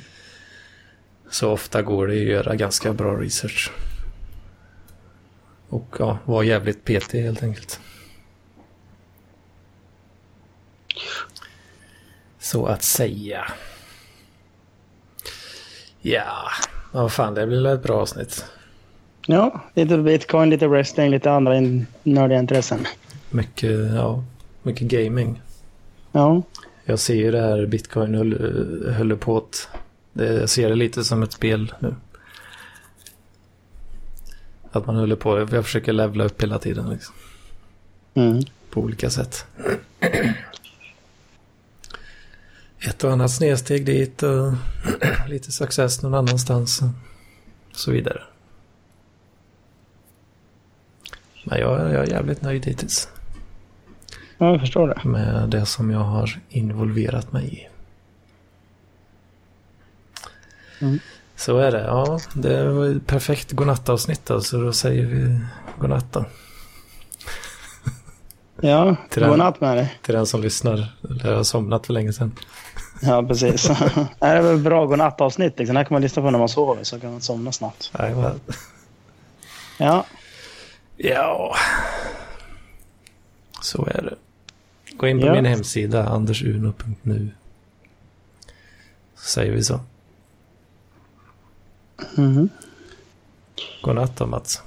[1.30, 3.70] Så ofta går det att göra ganska bra research.
[5.68, 7.80] Och ja, vara jävligt petig helt enkelt.
[12.38, 13.44] Så att säga.
[16.00, 16.34] Ja,
[16.92, 18.44] vad fan, det blir ett bra avsnitt.
[19.26, 22.86] ja, lite bitcoin, lite wrestling, lite andra in- nördiga intressen.
[23.30, 24.24] Mycket, ja,
[24.62, 25.42] mycket gaming.
[26.12, 26.42] Ja.
[26.84, 28.38] Jag ser ju det här bitcoin höll,
[28.92, 29.68] höll på att...
[30.12, 31.94] Det, jag ser det lite som ett spel nu.
[34.72, 37.14] Att man håller på, jag försöker levla upp hela tiden liksom,
[38.14, 38.42] Mm.
[38.70, 39.46] på olika sätt.
[42.88, 44.52] Ett och annat snedsteg dit och
[45.28, 46.88] lite success någon annanstans och
[47.76, 48.22] så vidare.
[51.44, 53.08] Men jag, jag är jävligt nöjd hittills
[54.38, 55.08] ja, jag förstår det.
[55.08, 57.68] med det som jag har involverat mig i.
[60.80, 60.98] Mm.
[61.36, 61.80] Så är det.
[61.80, 65.40] Ja, det var ett perfekt godnattavsnitt då, så då säger vi
[65.78, 66.24] godnatt då.
[68.62, 69.98] Ja, Till godnatt med dig.
[70.02, 70.92] Till den som lyssnar.
[71.10, 72.32] Eller har somnat för länge sedan.
[73.02, 73.68] Ja, precis.
[74.18, 75.58] det är väl bra godnattavsnitt.
[75.58, 75.74] Liksom.
[75.74, 77.90] Det här kan man lyssna på när man sover så kan man somna snabbt.
[77.98, 78.40] Jajamän.
[79.78, 80.04] Ja,
[80.96, 81.54] Ja,
[83.62, 84.14] så är det.
[84.96, 85.32] Gå in på Ja.
[85.34, 87.30] min hemsida, andersuno.nu.
[89.16, 89.80] Så säger vi så.
[92.16, 92.48] Mhm.
[93.82, 94.62] Godnatt då Mats.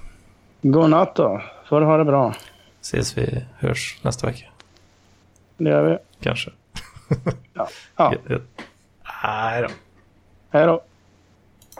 [0.61, 1.41] godnatt då.
[1.69, 2.35] Får du ha det bra.
[2.81, 4.45] Ses vi, hörs nästa vecka.
[5.57, 5.97] Det gör vi.
[6.23, 6.51] Kanske.
[7.53, 7.67] Ja.
[7.95, 8.13] ja.
[9.23, 9.67] Nej då.
[10.49, 10.83] Hej då.